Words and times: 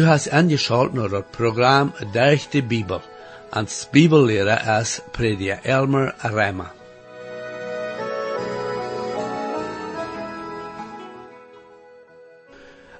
Du 0.00 0.06
hast 0.06 0.32
angeschaut 0.32 0.94
naar 0.94 1.10
het 1.10 1.30
programma 1.30 1.92
Durch 2.12 2.48
de 2.48 2.62
Bibel. 2.62 3.00
Als 3.50 3.88
Bibellehrer 3.90 4.80
is 4.80 5.00
prediker 5.12 5.58
Elmer 5.62 6.14
Rema. 6.22 6.72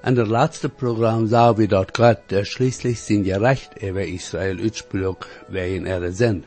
In 0.05 0.17
het 0.17 0.27
laatste 0.27 0.69
programma 0.69 1.27
zagen 1.27 1.57
we 1.57 1.67
dat 1.67 1.97
God 1.97 2.47
schließlich 2.47 2.99
zijn 2.99 3.25
gerecht 3.25 3.83
over 3.83 4.01
Israël 4.01 4.59
uitsprok 4.59 5.27
wegen 5.49 5.87
ihrer 5.87 6.13
zin. 6.13 6.45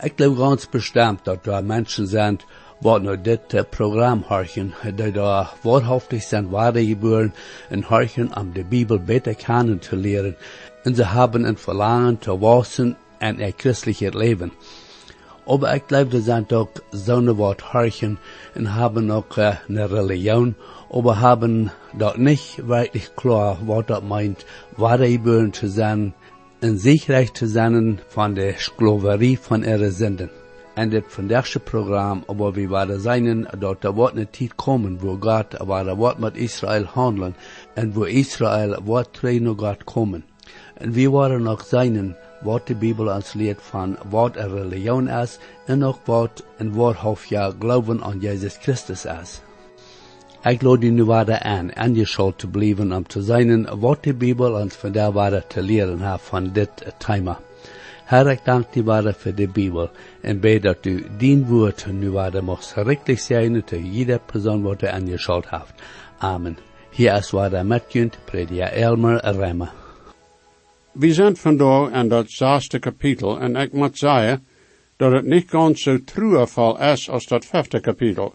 Ik 0.00 0.12
geloof 0.16 0.38
ganz 0.38 0.68
bestimmt 0.68 1.24
dat 1.24 1.46
er 1.46 1.64
mensen 1.64 2.06
zijn 2.06 2.40
wat 2.80 3.02
naar 3.02 3.22
dit 3.22 3.52
uh, 3.52 3.60
programma 3.70 4.22
horchen, 4.26 4.74
die 4.94 5.12
daar 5.12 5.52
wahrhaftig 5.62 6.22
zijn 6.22 6.48
waardegeboren 6.48 7.34
en 7.68 7.82
horchen 7.82 8.36
om 8.36 8.52
de 8.52 8.64
Bibel 8.64 8.98
beter 8.98 9.34
kennen 9.34 9.78
te 9.78 9.96
leren. 9.96 10.36
En 10.82 10.94
ze 10.94 11.04
hebben 11.04 11.44
een 11.44 11.58
verlangen 11.58 12.18
te 12.18 12.38
wassen 12.38 12.96
en 13.18 13.42
een 13.42 13.52
christelijk 13.56 14.14
leven. 14.14 14.52
Aber 15.46 15.74
ik 15.74 15.82
geloof, 15.86 16.12
er 16.12 16.20
zijn 16.20 16.50
ook 16.50 16.70
zo'n 16.90 17.36
wat 17.36 17.60
horchen 17.60 18.18
en 18.54 18.66
hebben 18.66 19.10
ook 19.10 19.36
uh, 19.36 19.56
een 19.68 19.86
religion, 19.86 20.54
aber 20.90 21.14
haben 21.14 21.72
dat 21.92 22.16
niet 22.16 22.58
wirklich 22.66 23.14
klar, 23.14 23.56
wat 23.64 23.86
dat 23.86 24.02
meint, 24.02 24.44
waardegeboren 24.76 25.50
te 25.50 25.68
zijn 25.68 26.14
en 26.58 26.78
sicherlich 26.78 27.30
te 27.30 27.46
zijn 27.46 28.00
van 28.08 28.34
de 28.34 28.54
Sklaverie 28.56 29.38
van 29.40 29.64
ihre 29.64 29.90
Sünden. 29.90 30.39
En 30.74 30.88
dit 30.88 31.04
vandaagse 31.06 31.60
programma, 31.60 32.22
aber 32.26 32.52
we 32.52 32.68
waren 32.68 33.00
zijn 33.00 33.48
dat 33.58 33.84
er 33.84 33.92
wordt 33.92 34.16
een 34.16 34.30
tijd 34.30 34.54
komen, 34.54 34.98
wo 34.98 35.16
God, 35.20 35.46
waar 35.66 35.86
er 35.86 35.96
wordt 35.96 36.18
met 36.18 36.36
Israël 36.36 36.84
handelen, 36.84 37.34
en 37.74 37.92
wo 37.92 38.02
Israël 38.02 38.82
wordt 38.84 39.12
terug 39.12 39.40
naar 39.40 39.54
God 39.56 39.84
komen. 39.84 40.24
En 40.74 40.92
we 40.92 41.10
waren 41.10 41.42
nog 41.42 41.64
zijn 41.64 42.16
wat 42.40 42.66
de 42.66 42.74
Bibel 42.74 43.14
ons 43.14 43.32
leert 43.32 43.62
van 43.62 43.96
wat 44.08 44.36
een 44.36 44.54
religion 44.54 45.08
is, 45.08 45.38
en 45.66 45.84
ook 45.84 45.98
wat 46.04 46.44
en 46.56 46.74
waarhof 46.74 47.24
ja 47.24 47.52
geloven 47.58 48.02
aan 48.02 48.18
Jezus 48.18 48.56
Christus 48.56 49.04
is. 49.04 49.40
Ik 50.42 50.62
laat 50.62 50.82
u 50.82 50.90
nu 50.90 51.04
waarde 51.04 51.40
aan, 51.40 51.76
aangeschaut 51.76 52.38
te 52.38 52.48
blijven 52.48 52.92
om 52.92 53.06
te 53.06 53.22
zijn 53.22 53.78
wat 53.78 54.02
de 54.02 54.14
Bibel 54.14 54.52
ons 54.52 54.74
vandaag 54.74 55.12
waarde 55.12 55.44
te 55.46 55.62
leren 55.62 56.18
van 56.20 56.50
dit 56.52 56.70
thema. 56.98 57.38
Die 58.10 58.82
waarde 58.84 59.14
voor 59.14 59.34
de 59.34 59.48
Bibel 59.48 59.90
en 60.20 60.40
bid 60.40 60.62
dat 60.62 60.86
u 60.86 61.04
dien 61.18 61.46
woord 61.46 61.86
nu 61.92 62.10
waarde 62.10 62.42
mocht 62.42 62.72
richtig 62.76 63.20
zijn 63.20 63.64
te 63.64 63.90
jeder 63.90 64.18
persoon 64.18 64.76
u 64.80 64.86
aangeschaut 64.86 65.50
heeft. 65.50 65.72
Amen. 66.18 66.58
Hier 66.90 67.14
is 67.14 67.30
waarde 67.30 67.64
met 67.64 67.86
kunt, 67.88 68.18
prediker 68.24 68.72
Elmer 68.72 69.24
Remmer. 69.24 69.72
We 70.92 71.12
zijn 71.12 71.36
vandaag 71.36 71.90
in 71.92 72.08
dat 72.08 72.30
zesde 72.30 72.78
kapitel 72.78 73.40
en 73.40 73.56
ik 73.56 73.72
moet 73.72 73.98
zeggen 73.98 74.46
dat 74.96 75.12
het 75.12 75.24
niet 75.24 75.50
ganz 75.50 75.82
zo 75.82 76.04
trueval 76.04 76.80
is 76.80 77.10
als 77.10 77.26
dat 77.26 77.44
vijfde 77.44 77.80
kapitel. 77.80 78.34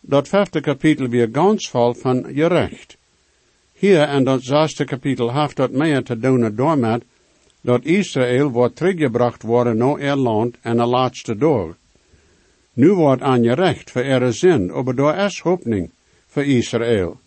Dat 0.00 0.28
vijfde 0.28 0.60
kapitel 0.60 1.08
weer 1.08 1.28
ganz 1.32 1.68
vol 1.68 1.94
van 1.94 2.26
je 2.34 2.46
recht. 2.46 2.96
Hier 3.72 4.08
in 4.08 4.24
dat 4.24 4.42
zesde 4.42 4.84
kapitel 4.84 5.32
heeft 5.32 5.56
dat 5.56 5.70
meer 5.70 6.02
te 6.02 6.18
doen 6.18 6.54
daarmee 6.54 7.00
dat 7.62 7.84
Israël 7.84 8.50
wordt 8.50 8.76
teruggebracht 8.76 9.42
worden 9.42 9.76
naar 9.76 9.98
er 9.98 10.16
land 10.16 10.56
en 10.60 10.76
de 10.76 10.86
laatste 10.86 11.36
dag. 11.36 11.76
Nu 12.72 12.92
wordt 12.92 13.22
aan 13.22 13.42
je 13.42 13.54
recht 13.54 13.90
voor 13.90 14.02
er 14.02 14.32
zin, 14.32 14.66
maar 14.66 14.94
daar 14.94 15.24
is 15.24 15.40
hoopning 15.40 15.90
voor 16.26 16.44
Israël. 16.44 17.20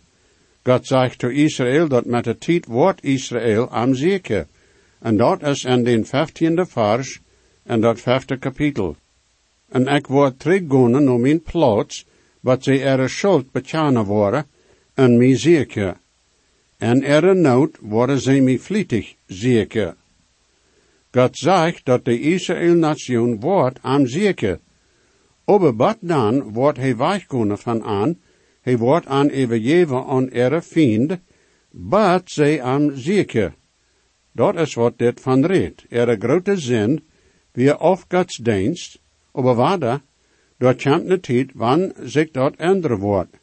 God 0.63 0.87
zegt 0.87 1.19
to 1.19 1.29
Israël 1.29 1.87
dat 1.87 2.05
met 2.05 2.23
de 2.23 2.37
tijd 2.37 2.65
wordt 2.65 3.03
Israël 3.03 3.69
am 3.69 3.93
zeker. 3.93 4.47
En 4.99 5.17
dat 5.17 5.43
is 5.43 5.63
in 5.63 5.83
den 5.83 6.05
vijftiende 6.05 6.65
vers 6.65 7.19
en 7.63 7.81
dat 7.81 7.99
vijfde 7.99 8.37
kapitel. 8.37 8.95
En 9.69 9.87
ik 9.87 10.07
word 10.07 10.39
teruggaan 10.39 11.03
naar 11.03 11.19
mijn 11.19 11.41
plaats, 11.41 12.05
wat 12.39 12.63
ze 12.63 12.79
er 12.79 13.09
schuld 13.09 13.51
bekennen 13.51 14.03
worden, 14.03 14.45
en 14.93 15.17
mij 15.17 15.37
zeker. 15.37 15.97
En 16.77 17.03
er 17.03 17.35
nood 17.35 17.77
worden 17.81 18.19
ze 18.19 18.41
mij 18.41 18.59
vlietig 18.59 19.15
zeker. 19.25 19.95
God 21.15 21.37
zegt 21.37 21.85
dat 21.85 22.05
de 22.05 22.19
Israël-nation 22.19 23.39
wordt 23.39 23.79
am. 23.81 24.05
Aber 25.45 25.75
wat 25.75 25.97
dan 26.01 26.53
wordt 26.53 26.77
hij 26.77 26.95
weichkonen 26.95 27.57
van 27.57 27.83
aan, 27.83 28.19
hij 28.61 28.77
wordt 28.77 29.05
aan 29.05 29.31
overgeven 29.31 30.05
aan 30.05 30.29
ihre 30.29 30.61
vriend, 30.61 31.19
but 31.69 32.31
zij 32.31 32.61
am 32.61 32.95
zeker. 32.95 33.53
Dat 34.31 34.55
is 34.55 34.73
wat 34.73 34.97
dit 34.97 35.21
van 35.21 35.45
redt. 35.45 35.85
Ihre 35.89 36.15
grote 36.19 36.57
zin, 36.57 37.03
wie 37.51 37.79
of 37.79 38.05
Gods 38.07 38.37
dienst, 38.37 38.99
aber 39.31 39.55
wada, 39.55 40.01
dat 40.57 40.81
komt 40.81 41.09
een 41.09 41.21
tijd, 41.21 41.51
wann 41.53 41.93
zich 42.03 42.31
dat 42.31 42.55
änderen 42.55 42.99
wordt. 42.99 43.37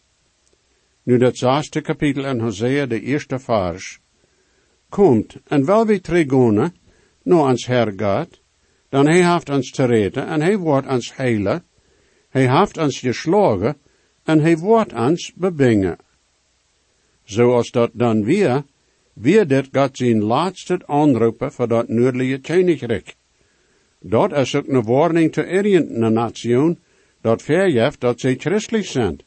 Nu 1.03 1.19
dat 1.19 1.37
zesde 1.37 1.81
kapitel 1.81 2.25
in 2.25 2.41
Hosea, 2.41 2.87
de 2.87 3.01
eerste 3.01 3.39
vers. 3.39 4.01
Komt, 4.89 5.37
en 5.45 5.65
wel 5.65 5.87
wie 5.87 6.01
teruggaan, 6.01 6.73
nou 7.25 7.47
ans 7.49 7.67
Herr 7.67 7.93
God, 7.97 8.41
dan 8.89 9.07
hij 9.07 9.33
heeft 9.33 9.49
ons 9.49 9.71
te 9.71 9.85
redden 9.85 10.27
en 10.27 10.41
hij 10.41 10.57
wordt 10.57 10.87
ons 10.87 11.17
heilen, 11.17 11.65
hij 12.29 12.59
heeft 12.59 12.79
ons 12.79 12.99
geslagen 12.99 13.77
en 14.25 14.41
hij 14.41 14.59
wordt 14.59 14.93
ons 14.93 15.33
bebingen. 15.35 15.99
Zoals 17.25 17.71
dat 17.71 17.91
dan 17.93 18.25
weer, 18.25 18.65
weer 19.13 19.47
dit 19.47 19.69
God 19.73 19.97
zijn 19.97 20.23
laatste 20.23 20.81
aanroepen 20.87 21.53
voor 21.53 21.69
dat 21.69 21.89
noordelijke 21.89 22.41
koninkrijk. 22.53 23.15
Dat 24.01 24.33
is 24.33 24.55
ook 24.55 24.69
een 24.69 24.83
warning 24.83 25.33
te 25.33 25.45
een 26.03 26.13
nation, 26.13 26.79
dat 27.21 27.43
verjeft 27.43 28.01
dat 28.01 28.21
zij 28.21 28.37
christelijk 28.37 28.87
zijn. 28.87 29.21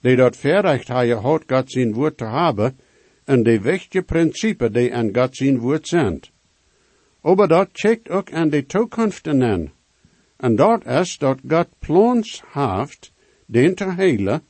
Die 0.00 0.16
dat 0.16 0.36
verrecht 0.36 0.88
hebben 0.88 1.16
had 1.16 1.42
God 1.46 1.70
zijn 1.70 1.92
woord 1.92 2.16
te 2.16 2.24
hebben, 2.24 2.78
en 3.24 3.42
de 3.42 3.60
wichtige 3.60 4.04
principe 4.04 4.70
die 4.70 4.94
aan 4.94 5.14
God 5.16 5.36
zijn 5.36 5.58
woord 5.58 5.88
zijn. 5.88 6.20
Aber 7.26 7.48
dat 7.48 7.68
checkt 7.72 8.08
ook 8.08 8.32
aan 8.32 8.50
de 8.50 8.66
toekomst 8.66 9.26
aan. 9.26 9.72
En 10.36 10.56
dat 10.56 10.86
is 10.86 11.18
dat 11.18 11.38
God 11.48 11.66
plans 11.78 12.42
heeft, 12.52 13.12
den 13.46 13.74
te 13.74 13.84
heilen, 13.84 14.42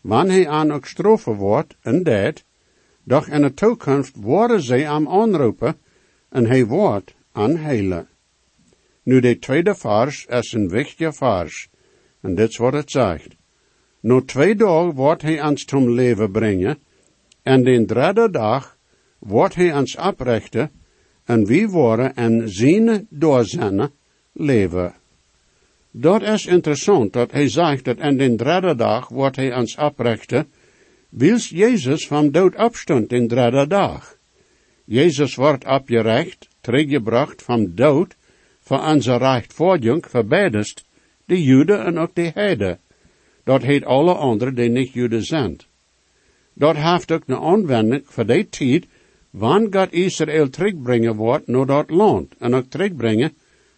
wanneer 0.00 0.34
hij 0.34 0.48
aan 0.48 0.72
ook 0.72 0.86
strofe 0.86 1.34
wordt, 1.34 1.76
en 1.82 2.02
dat, 2.02 2.44
doch 3.02 3.28
in 3.28 3.42
de 3.42 3.54
toekomst 3.54 4.16
worden 4.16 4.62
zij 4.62 4.88
aan 4.88 5.08
aanroepen, 5.08 5.76
en 6.28 6.46
hij 6.46 6.66
wordt 6.66 7.14
aan 7.32 7.56
heilen. 7.56 8.08
Nu 9.02 9.20
de 9.20 9.38
tweede 9.38 9.74
vers 9.74 10.26
is 10.26 10.52
een 10.52 10.68
wichtige 10.68 11.12
vers, 11.12 11.68
en 12.20 12.34
dit 12.34 12.48
is 12.48 12.56
wat 12.56 12.72
het 12.72 12.90
zegt. 12.90 13.36
Nu 14.00 14.24
twee 14.24 14.54
dagen 14.54 14.94
wordt 14.94 15.22
hij 15.22 15.42
ons 15.42 15.64
tot 15.64 15.88
leven 15.88 16.30
brengen, 16.30 16.78
en 17.42 17.64
den 17.64 17.86
derde 17.86 18.30
dag 18.30 18.78
wordt 19.18 19.54
hij 19.54 19.74
ons 19.74 19.96
aprichten, 19.96 20.70
en 21.24 21.46
wie 21.46 21.68
worden 21.68 22.14
en 22.14 22.48
zijn 22.48 23.06
door 23.10 23.46
leven. 24.32 24.94
Dat 25.90 26.22
is 26.22 26.46
interessant 26.46 27.12
dat 27.12 27.30
hij 27.30 27.48
zegt 27.48 27.84
dat 27.84 27.98
in 27.98 28.16
de 28.16 28.34
derde 28.36 28.74
dag 28.74 29.08
wordt 29.08 29.36
hij 29.36 29.56
ons 29.56 29.76
oprichten, 29.76 30.46
wils 31.08 31.48
Jezus 31.48 32.06
van 32.06 32.30
dood 32.30 32.56
opstond 32.56 33.12
in 33.12 33.28
de 33.28 33.34
derde 33.34 33.66
dag. 33.66 34.16
Jezus 34.84 35.34
wordt 35.34 35.66
opgerecht, 35.66 36.48
teruggebracht 36.60 37.42
van 37.42 37.72
dood, 37.74 38.16
voor 38.60 38.80
onze 38.80 39.16
rechtvaardiging 39.16 40.04
verbedest, 40.08 40.84
de 41.24 41.42
Joden 41.42 41.84
en 41.84 41.98
ook 41.98 42.14
de 42.14 42.30
Heiden. 42.34 42.78
Dat 43.44 43.62
heet 43.62 43.84
alle 43.84 44.14
anderen 44.14 44.54
die 44.54 44.68
niet 44.68 44.92
Joden 44.92 45.24
zijn. 45.24 45.58
Dat 46.52 46.76
heeft 46.76 47.12
ook 47.12 47.22
een 47.26 47.36
aanwending 47.36 48.02
voor 48.04 48.26
die 48.26 48.48
tijd, 48.48 48.86
wanneer 49.34 49.68
God 49.70 49.92
Israël 49.92 50.48
terugbrengen 50.48 51.16
wordt 51.16 51.46
naar 51.46 51.66
dat 51.66 51.90
land, 51.90 52.34
en 52.38 52.54
ook 52.54 52.70
terugbrengen 52.70 53.32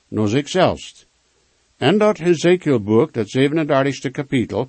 naar 0.09 0.29
zichzelf. 0.29 1.05
En 1.77 1.99
dat 1.99 2.19
Hezekielboek, 2.19 3.13
dat 3.13 3.37
37e 3.37 4.11
kapitel, 4.11 4.69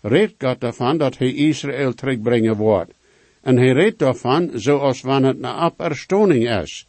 redt 0.00 0.34
God 0.38 0.60
daarvan 0.60 0.98
dat 0.98 1.18
hij 1.18 1.32
Israël 1.32 1.94
terugbrengen 1.94 2.56
wordt. 2.56 2.92
En 3.40 3.56
hij 3.56 3.72
redt 3.72 3.98
daarvan 3.98 4.50
zoals 4.54 5.00
wanneer 5.00 5.28
het 5.28 5.38
een 5.38 5.46
aperstoning 5.46 6.60
is. 6.60 6.86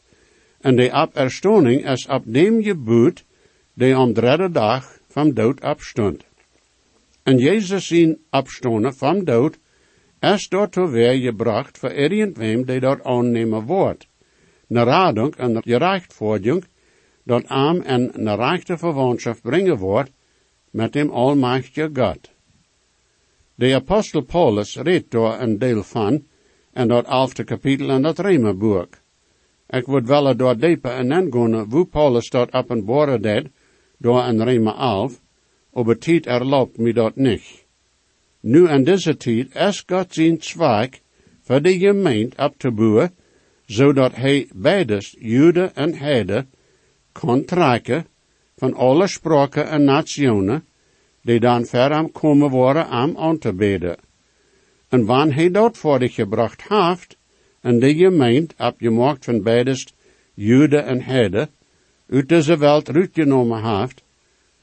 En 0.62 0.75
de 0.75 0.92
aperstoning 0.92 1.89
is 1.89 2.07
op 2.07 2.25
neem 2.25 2.63
geboet, 2.63 3.24
die 3.74 3.98
om 3.98 4.13
derde 4.13 4.51
dag 4.51 5.00
van 5.07 5.34
dood 5.34 5.62
opstond. 5.62 6.24
En 7.24 7.38
Jezus 7.38 7.88
zien 7.88 8.18
opstonden 8.30 8.96
van 8.96 9.24
dood, 9.24 9.57
is 10.24 10.48
door 10.50 10.92
weer 10.92 11.20
gebracht 11.20 11.78
voor 11.78 11.92
irgendwem 11.92 12.66
die 12.66 12.80
dat 12.80 13.04
aannemen 13.04 13.66
wordt. 13.66 14.08
Naar 14.68 14.86
radung 14.86 15.36
en 15.36 15.62
gerechtvaardiging 15.64 16.64
dat 17.24 17.48
arm 17.48 17.81
en 17.81 18.10
een 18.14 18.36
rechte 18.36 18.78
verwantschap 18.78 19.38
brengen 19.42 19.78
wordt 19.78 20.12
met 20.72 20.94
dem 20.94 21.10
almachtige 21.10 21.90
God. 21.94 22.31
De 23.56 23.75
apostel 23.75 24.22
Paulus 24.22 24.75
redt 24.75 25.12
daar 25.12 25.42
een 25.42 25.60
deel 25.60 25.84
van, 25.84 26.25
en 26.74 26.88
dat 26.88 27.06
elfde 27.06 27.44
kapitel 27.44 27.90
in 27.90 28.02
dat 28.02 28.20
Rijmerboek. 28.20 28.98
Ik 29.70 29.86
wil 29.86 30.02
wel 30.02 30.36
door 30.36 30.58
dieper 30.58 30.92
en 30.92 31.31
gaan, 31.31 31.70
wo 31.70 31.84
Paulus 31.84 32.30
dat 32.30 32.54
openbaren 32.54 33.22
deed, 33.22 33.48
door 33.98 34.24
in 34.24 34.42
Rema 34.42 34.75
11, 34.75 35.22
aber 35.74 35.98
tijd 35.98 36.25
erlaubt 36.25 36.78
mir 36.78 36.94
dat 36.94 37.16
nicht. 37.16 37.62
Nu 38.45 38.68
in 38.69 38.84
deze 38.84 39.18
tijd 39.18 39.56
is 39.56 39.84
God 39.88 40.13
zijn 40.13 40.38
zwaak 40.40 41.01
voor 41.42 41.62
de 41.62 41.78
gemeente 41.78 42.44
op 42.44 42.57
te 42.57 42.72
bouwen, 42.72 43.16
zodat 43.66 44.16
hij 44.16 44.50
beides, 44.54 45.16
Jude 45.19 45.72
en 45.74 45.95
Heide, 45.95 46.45
kon 47.12 47.45
trekken 47.45 48.06
van 48.56 48.74
alle 48.74 49.07
spraken 49.07 49.68
en 49.68 49.84
nationen, 49.84 50.66
die 51.22 51.40
dan 51.40 51.66
ver 51.66 51.92
am 51.92 52.12
komen 52.12 52.50
worden 52.50 52.88
am 52.88 53.18
aan 53.18 53.38
te 53.38 53.54
bidden. 53.54 53.98
En 54.89 55.06
wanneer 55.06 55.36
hij 55.36 55.51
dat 55.51 55.78
voor 55.78 56.00
zich 56.00 56.13
gebracht 56.13 56.63
heeft, 56.68 57.18
en 57.62 57.80
de 57.80 57.96
gemeente 57.96 58.56
opgemaakt 58.57 59.25
van 59.25 59.44
beides, 59.44 59.94
Jude 60.34 60.78
en 60.78 61.01
Heide, 61.01 61.50
uit 62.10 62.30
deze 62.30 62.57
wereld 62.57 62.89
uitgenomen 62.89 63.80
heeft, 63.80 64.04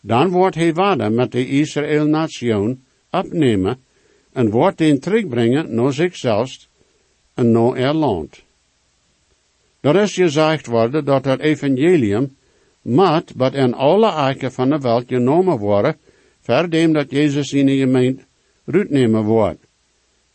dan 0.00 0.30
wordt 0.30 0.54
hij 0.54 0.72
verder 0.74 1.12
met 1.12 1.32
de 1.32 1.46
Israël-nation 1.46 2.88
opnemen 3.10 3.78
en 4.32 4.50
wordt 4.50 4.78
den 4.78 5.00
terugbrengen 5.00 5.74
naar 5.74 5.92
zichzelf 5.92 6.66
en 7.34 7.50
naar 7.50 7.74
er 7.76 7.94
land. 7.94 8.42
Er 9.80 9.96
is 9.96 10.14
gezegd 10.14 10.66
worden 10.66 11.04
dat 11.04 11.24
het 11.24 11.40
evangelium 11.40 12.36
moet 12.82 13.32
wat 13.36 13.54
in 13.54 13.74
alle 13.74 14.12
eiken 14.12 14.52
van 14.52 14.70
de 14.70 14.78
wereld 14.78 15.08
genomen 15.08 15.58
worden, 15.58 15.96
verdem 16.40 16.92
dat 16.92 17.10
Jezus 17.10 17.52
in 17.52 17.66
de 17.66 17.76
gemeente 17.76 18.22
uitnemen 18.66 19.22
wordt. 19.22 19.64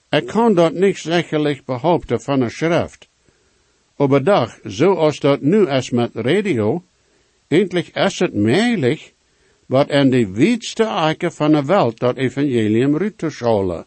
Ik 0.10 0.25
kan 0.25 0.54
dat 0.54 0.74
niet 0.74 0.98
zekerlijk 0.98 1.66
behaupten 1.66 2.22
van 2.22 2.42
een 2.42 2.51
schrift. 2.51 3.07
Aber 3.98 4.24
dag, 4.24 4.60
zoals 4.63 5.19
dat 5.19 5.42
nu 5.42 5.68
is 5.68 5.89
met 5.89 6.12
radio, 6.13 6.83
endlich 7.48 7.92
is 7.92 8.19
het 8.19 8.33
mogelijk 8.33 9.13
wat 9.65 9.89
in 9.89 10.09
de 10.09 10.31
wijdste 10.31 10.83
eiken 10.83 11.31
van 11.31 11.51
de 11.51 11.65
wereld 11.65 12.00
dat 12.00 12.17
evangelium 12.17 12.97
uit 12.97 13.17
te 13.17 13.29
scholen. 13.29 13.85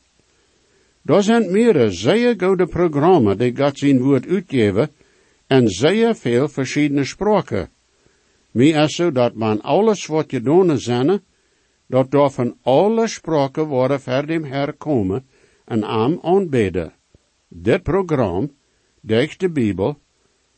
Er 1.05 1.23
zijn 1.23 1.53
meerdere 1.53 1.91
zeer 1.91 2.35
goede 2.39 2.67
programma 2.67 3.35
die 3.35 3.57
God 3.57 3.79
zijn 3.79 4.01
woord 4.01 4.27
uitgeven 4.27 4.91
en 5.47 5.69
zeer 5.69 6.15
veel 6.15 6.49
verschillende 6.49 7.05
spraken. 7.05 7.69
Meer 8.51 8.83
is 8.83 8.95
zo 8.95 9.13
dat 9.13 9.35
man 9.35 9.61
alles 9.61 10.07
wat 10.07 10.31
je 10.31 10.41
doen 10.41 10.79
zijn, 10.79 11.21
dat 11.87 12.11
door 12.11 12.31
van 12.31 12.57
alle 12.63 13.07
spraken 13.07 13.67
worden 13.67 14.01
ver 14.01 14.27
dem 14.27 14.45
herkomen 14.45 15.27
en 15.65 15.85
aan 15.85 16.23
aanbidden. 16.23 16.93
Dit 17.49 17.83
programma, 17.83 18.47
de 19.01 19.35
de 19.37 19.51
Bijbel, 19.51 19.99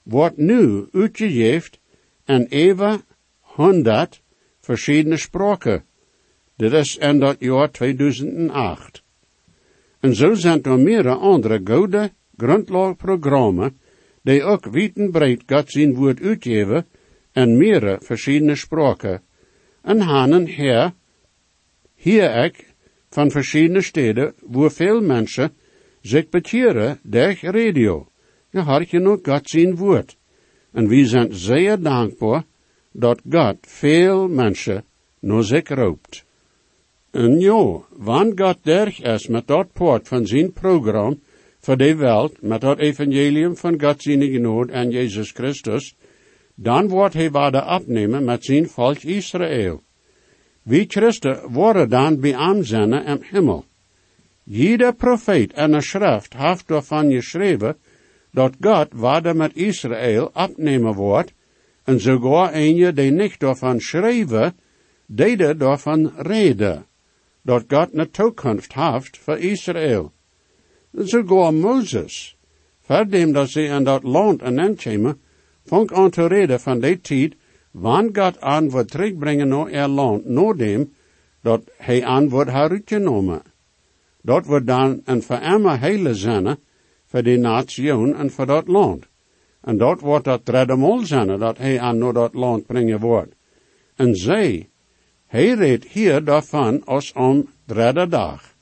wordt 0.03 0.37
nu 0.37 0.89
uitgegeven 0.93 1.79
en 2.25 2.47
even 2.47 3.03
honderd 3.41 4.20
verschillende 4.71 5.17
spraken. 5.17 5.83
Dit 6.57 6.73
is 6.73 6.97
in 6.97 7.19
dat 7.21 7.37
jaar 7.39 7.71
2008. 7.71 9.03
En 10.01 10.15
zo 10.15 10.35
zijn 10.35 10.63
er 10.63 10.79
meerdere 10.79 11.15
andere 11.15 11.61
goede 11.65 12.11
grondlagprogramma 12.37 13.71
die 14.23 14.43
ook 14.43 14.71
breed 15.11 15.43
God 15.47 15.71
zijn 15.71 15.95
woord 15.95 16.21
uitgeven 16.21 16.87
en 17.33 17.57
meerdere 17.57 17.99
verschillende 18.03 18.55
spraken. 18.55 19.23
En 19.83 20.01
hanen 20.01 20.47
her, 20.47 20.93
hier 21.95 22.45
ik, 22.45 22.75
van 23.11 23.31
verschillende 23.31 23.83
steden, 23.83 24.35
waar 24.41 24.71
veel 24.71 25.01
mensen 25.01 25.53
zich 26.01 26.29
bekeren 26.29 26.99
door 27.03 27.39
radio. 27.41 28.09
Je 28.51 28.61
had 28.61 28.91
je 28.91 28.99
nog 28.99 29.19
God 29.23 29.49
zijn 29.49 29.77
woord. 29.77 30.17
En 30.73 30.89
we 30.89 31.05
zijn 31.05 31.35
zeer 31.35 31.81
dankbaar 31.81 32.45
dat 32.93 33.21
God 33.31 33.57
veel 33.61 34.29
mensen 34.29 34.85
naar 35.21 35.45
zich 35.45 35.69
roept. 35.69 36.25
En 37.11 37.41
ja, 37.41 37.81
wanneer 37.89 38.33
God 38.37 38.57
derg 38.63 39.01
is 39.03 39.27
met 39.27 39.47
dat 39.47 39.73
poort 39.73 40.09
van 40.09 40.27
zijn 40.27 40.53
programma 40.53 41.17
voor 41.61 41.77
de 41.77 41.97
wereld, 41.97 42.43
met 42.43 42.61
dat 42.61 42.79
evangelium 42.79 43.57
van 43.57 43.81
God 43.81 44.03
zijn 44.03 44.23
genade 44.23 44.73
en 44.73 44.91
Jezus 44.91 45.31
Christus, 45.31 45.97
dan 46.55 46.89
wordt 46.89 47.15
hij 47.15 47.31
waarde 47.31 47.65
opnemen 47.67 48.25
met 48.25 48.45
zijn 48.45 48.69
volk 48.69 48.99
Israël. 48.99 49.83
Wie 50.63 50.85
Christen 50.89 51.53
worden 51.53 51.89
dan 51.89 52.21
bij 52.21 52.31
in 52.31 53.23
hemel. 53.23 53.65
Jeder 54.43 54.95
profeet 54.95 55.53
en 55.53 55.73
een 55.73 55.83
schrift 55.83 56.35
heeft 56.37 56.69
daarvan 56.69 57.11
geschreven 57.13 57.77
dat 58.33 58.55
God 58.61 58.89
waarde 58.93 59.35
met 59.35 59.57
Israël 59.57 60.31
opnemen 60.35 60.95
wordt, 60.95 61.33
en 61.91 62.01
sogar 62.01 62.55
een 62.55 62.95
die 62.95 63.11
niet 63.11 63.39
daarvan 63.39 63.81
schreven, 63.81 64.55
deden 65.07 65.59
daarvan 65.59 66.13
reden, 66.17 66.87
dat 67.43 67.65
God 67.69 67.89
een 67.93 68.11
heeft 68.75 69.19
voor 69.19 69.39
Israël. 69.39 70.13
Sogar 70.95 71.55
Moses, 71.55 72.37
verdem 72.81 73.33
dat 73.33 73.49
ze 73.49 73.63
in 73.63 73.85
dat 73.85 74.03
land 74.03 74.43
en 74.43 74.77
vond 75.65 75.93
aan 75.93 76.11
te 76.11 76.27
reden 76.27 76.61
van 76.61 76.81
die 76.81 77.01
tijd, 77.01 77.35
wanneer 77.71 78.23
God 78.23 78.41
aan 78.41 78.71
wordt 78.71 78.91
terugbrengen 78.91 79.49
naar 79.49 79.71
er 79.71 79.89
land, 79.89 80.25
nadat 80.25 80.87
dat 81.43 81.63
hij 81.77 82.05
aan 82.05 82.29
wordt 82.29 82.51
uitgenomen. 82.51 83.43
Dat 84.23 84.47
wordt 84.47 84.67
dan 84.67 85.01
een 85.05 85.23
verarme 85.23 85.77
hele 85.77 86.15
zenne 86.15 86.59
voor 87.07 87.23
die 87.23 87.39
nation 87.39 88.15
en 88.15 88.31
voor 88.31 88.47
dat 88.47 88.69
land. 88.69 89.10
En 89.61 89.77
dat 89.77 90.01
wordt 90.01 90.25
dat 90.25 90.47
derde 90.47 90.77
mol 90.77 91.07
zijn 91.07 91.39
dat 91.39 91.59
hij 91.59 91.81
aan 91.81 91.99
naar 91.99 92.13
dat 92.13 92.35
land 92.35 92.67
brengen 92.67 93.01
wordt. 93.01 93.35
En 93.97 94.15
zij, 94.15 94.69
hij 95.27 95.51
reed 95.55 95.85
hier 95.85 96.25
daarvan 96.25 96.85
als 96.85 97.13
om 97.13 97.49
derde 97.65 98.09
dag. 98.09 98.55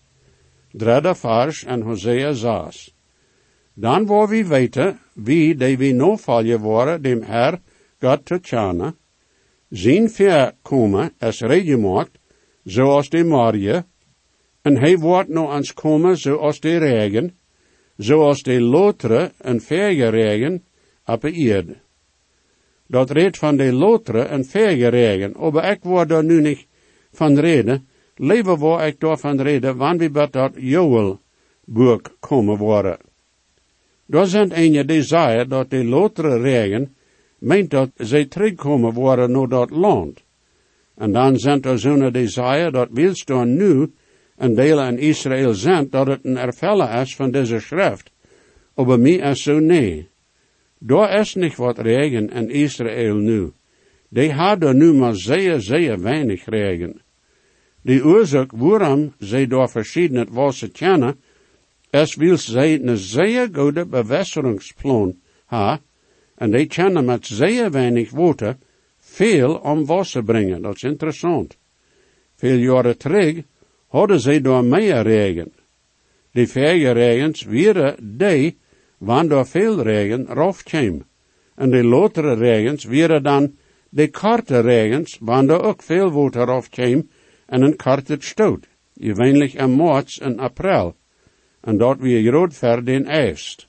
Derde 0.71 1.15
vers 1.15 1.65
en 1.65 1.81
Hosea 1.81 2.33
6. 2.33 2.95
Dan 3.75 4.07
waar 4.07 4.29
we 4.29 4.47
weten 4.47 4.99
wie 5.15 5.55
die 5.55 5.79
we 5.79 5.93
no 5.93 6.17
vallen 6.17 6.61
worden 6.61 7.03
dem 7.03 7.23
Herr 7.23 7.61
God 8.01 8.25
te 8.25 8.41
tjana, 8.41 8.95
zijn 9.69 10.11
verkomen 10.11 11.13
is 11.19 11.41
reedgemaakt, 11.41 12.19
zoals 12.65 13.09
de 13.09 13.25
Marie, 13.25 13.83
en 14.63 14.77
hij 14.77 14.99
wordt 14.99 15.29
nog 15.29 15.51
ans 15.51 15.75
komen 15.75 16.17
zoals 16.17 16.61
de 16.61 16.79
regen, 16.79 17.39
zoals 17.97 18.43
de 18.43 18.61
lotere 18.61 19.33
en 19.39 19.59
regen, 20.11 20.65
op 21.09 21.23
de. 21.23 21.77
Dat 22.87 23.11
reed 23.11 23.37
van 23.37 23.57
de 23.57 23.73
lotere 23.73 24.23
en 24.23 24.45
regen, 24.89 25.35
maar 25.53 25.71
ik 25.71 25.83
word 25.83 26.09
daar 26.09 26.25
nu 26.25 26.41
niet 26.41 26.67
van 27.13 27.39
reden, 27.39 27.89
leven 28.17 28.59
waar 28.59 28.87
ik 28.87 29.01
daar 29.01 29.19
van 29.19 29.41
reden, 29.41 29.77
wanneer 29.77 30.13
we 30.13 30.29
dat 30.31 30.53
Joel 30.57 31.21
boek 31.65 32.17
komen 32.21 32.57
worden. 32.57 32.99
Daar 34.07 34.27
zijn 34.27 34.51
een 34.59 34.87
die 34.87 35.03
zei 35.03 35.47
dat 35.49 35.71
de 35.71 35.85
lotere 35.85 36.41
regen 36.41 36.97
meent 37.39 37.71
dat 37.71 37.91
zij 37.97 38.25
terugkomen 38.27 38.93
worden 38.93 39.31
naar 39.31 39.49
dat 39.49 39.71
land. 39.71 40.23
En 40.95 41.13
dan 41.13 41.39
zijn 41.39 41.63
er 41.63 41.79
zo'n 41.79 42.29
zei 42.29 42.71
dat 42.71 42.89
wilst 42.91 43.27
dan 43.27 43.57
nu 43.57 43.93
een 44.37 44.55
deel 44.55 44.83
in 44.83 44.99
Israël 44.99 45.55
zijn, 45.55 45.91
dat 45.91 46.07
het 46.07 46.25
een 46.25 46.37
ervellen 46.37 47.01
is 47.01 47.17
van 47.17 47.31
deze 47.31 47.61
schrift. 47.61 48.11
Maar 48.75 49.01
mij 49.01 49.13
is 49.13 49.43
zo 49.43 49.59
nee. 49.59 50.09
Daar 50.79 51.21
is 51.21 51.35
niet 51.35 51.57
wat 51.57 51.79
regen 51.79 52.31
in 52.31 52.51
Israël 52.51 53.15
nu. 53.15 53.53
Die 54.09 54.33
hadden 54.33 54.77
nu 54.77 54.93
maar 54.93 55.17
zeer, 55.17 55.61
zeer 55.61 56.01
weinig 56.01 56.45
regen. 56.45 57.01
De 57.81 58.05
oorzaak 58.05 58.51
waarom 58.55 59.15
zij 59.19 59.47
door 59.47 59.69
verschillende 59.69 60.33
wassen 60.33 60.73
kennen, 60.73 61.21
is 61.91 62.15
wil 62.15 62.37
zij 62.37 62.81
een 62.83 62.97
zeer 62.97 63.49
goede 63.53 63.87
bewässeringsplan 63.87 65.21
ha, 65.45 65.81
en 66.35 66.51
die 66.51 66.67
kennen 66.67 67.05
met 67.05 67.27
zeer 67.27 67.71
weinig 67.71 68.11
water 68.11 68.57
veel 68.99 69.55
om 69.55 69.87
wasser 69.87 70.25
brengen. 70.25 70.63
Dat 70.63 70.75
is 70.75 70.83
interessant. 70.83 71.57
Veel 72.35 72.59
jaren 72.59 72.99
terug 72.99 73.43
hadden 73.87 74.21
zij 74.21 74.41
door 74.41 74.65
meer 74.65 75.03
regen. 75.03 75.53
Die 76.33 76.49
vele 76.49 76.91
regens 76.91 77.43
waren 77.43 78.17
die 78.19 78.59
wanneer 78.99 79.47
veel 79.47 79.83
regen 79.83 80.27
kwam. 80.65 81.05
En 81.55 81.71
de 81.71 81.85
latere 81.85 82.35
regens 82.35 82.85
waren 82.85 83.23
dan 83.23 83.57
de 83.89 84.11
korte 84.11 84.61
regens, 84.61 85.19
wanneer 85.21 85.63
ook 85.63 85.83
veel 85.83 86.11
water 86.11 86.69
kwam 86.71 87.09
en 87.47 87.63
een 87.63 87.77
korte 87.77 88.17
stoot. 88.19 88.67
Gewöhnlich 89.01 89.55
in 89.55 89.77
maart 89.77 90.19
en 90.21 90.39
april. 90.39 90.97
En 91.61 91.79
dat 91.79 91.99
weer 91.99 92.31
groot 92.31 92.55
ver 92.55 92.85
den 92.85 93.07
eerst. 93.07 93.69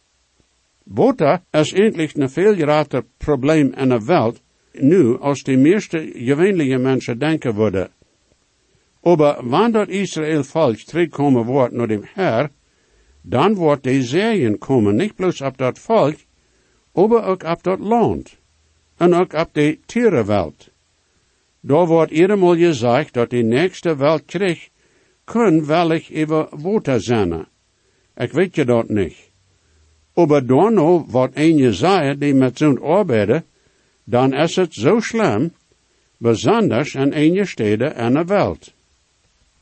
Water 0.84 1.42
is 1.52 1.74
eigenlijk 1.74 2.16
een 2.16 2.30
veel 2.30 2.56
groter 2.56 3.04
probleem 3.18 3.74
in 3.74 3.90
de 3.90 4.06
wereld 4.06 4.42
nu 4.72 5.18
als 5.20 5.44
de 5.44 5.58
meeste 5.58 6.12
gewöhnliche 6.14 6.78
mensen 6.78 7.20
denken 7.20 7.54
worden. 7.54 7.90
Aber 9.02 9.50
wanneer 9.50 9.90
Israël 9.90 10.44
volk 10.44 10.78
terugkomen 10.78 11.46
wordt 11.46 11.74
naar 11.74 11.88
dem 11.88 12.04
Herr, 12.14 12.50
dan 13.22 13.54
wordt 13.54 13.84
de 13.84 14.04
zeeën 14.04 14.58
komen, 14.58 14.96
niet 14.96 15.16
bloos 15.16 15.42
op 15.42 15.58
dat 15.58 15.80
volk, 15.80 16.16
aber 16.94 17.24
ook 17.24 17.44
op 17.44 17.64
dat 17.64 17.80
land. 17.80 18.38
En 18.98 19.14
ook 19.14 19.34
op 19.34 19.50
de 19.52 19.80
tierenwelt. 19.86 20.70
Daar 21.60 21.86
wordt 21.86 22.12
eenmaal 22.12 22.56
gezegd 22.56 23.14
dat 23.14 23.30
die 23.30 23.44
nächste 23.44 23.96
Welt 23.96 24.26
krijgt, 24.26 24.70
kun 25.24 25.66
wellicht 25.66 26.10
even 26.10 26.48
water 26.62 27.02
zijn. 27.02 27.46
Ik 28.16 28.32
weet 28.32 28.56
je 28.56 28.66
dat 28.66 28.90
niet. 28.90 29.30
Aber 30.14 30.46
dan 30.46 30.74
nou 30.74 31.06
wordt 31.08 31.38
een 31.38 31.60
gezegd 31.60 32.20
die 32.20 32.34
met 32.34 32.58
zo'n 32.58 32.82
arbeiden, 32.82 33.46
dan 34.04 34.34
is 34.34 34.56
het 34.56 34.74
zo 34.74 35.00
slim, 35.00 35.54
besonders 36.18 36.96
in 36.96 37.14
een 37.14 37.48
steden 37.48 37.96
en 37.96 38.14
de 38.14 38.26
welt. 38.26 38.74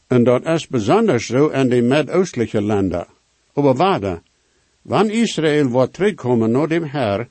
En 0.07 0.23
dat 0.23 0.45
is 0.45 0.67
besonders 0.67 1.25
zo 1.25 1.47
in 1.47 1.69
de 1.69 1.81
Midoostelijke 1.81 2.61
landen. 2.61 3.07
Aber 3.57 3.75
warte, 3.77 4.21
wanneer 4.83 5.23
Israël 5.23 5.67
wordt 5.69 5.93
terugkomen 5.93 6.51
naar 6.51 6.67
dem 6.67 6.83
Herr, 6.83 7.27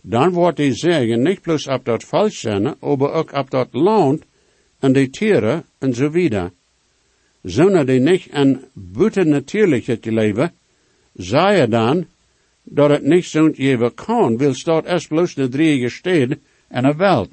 dan 0.00 0.32
wordt 0.32 0.56
die 0.56 0.72
zeggen 0.74 1.22
niet 1.22 1.42
plus 1.42 1.66
op 1.66 1.84
dat 1.84 2.04
zijn, 2.28 2.62
maar 2.62 3.12
ook 3.12 3.32
op 3.32 3.50
dat 3.50 3.68
land 3.72 4.24
en 4.78 4.92
de 4.92 5.10
tieren 5.10 5.64
en 5.78 5.94
zo 5.94 6.10
wieder. 6.10 6.50
Zonder 7.42 7.86
die 7.86 8.00
niet 8.00 8.28
een 8.30 8.64
buitennatuurlijke 8.72 9.98
te 9.98 10.12
leven, 10.12 10.52
zei 11.14 11.60
je 11.60 11.68
dan, 11.68 12.06
dat 12.62 12.90
het 12.90 13.02
niet 13.02 13.24
zo 13.24 13.50
geven 13.52 13.94
kan, 13.94 14.36
wil 14.36 14.54
staat 14.54 14.86
es 14.86 15.06
bloos 15.06 15.34
de 15.34 15.48
drie 15.48 15.88
steden 15.88 16.42
en 16.68 16.84
een 16.84 16.96
welt. 16.96 17.30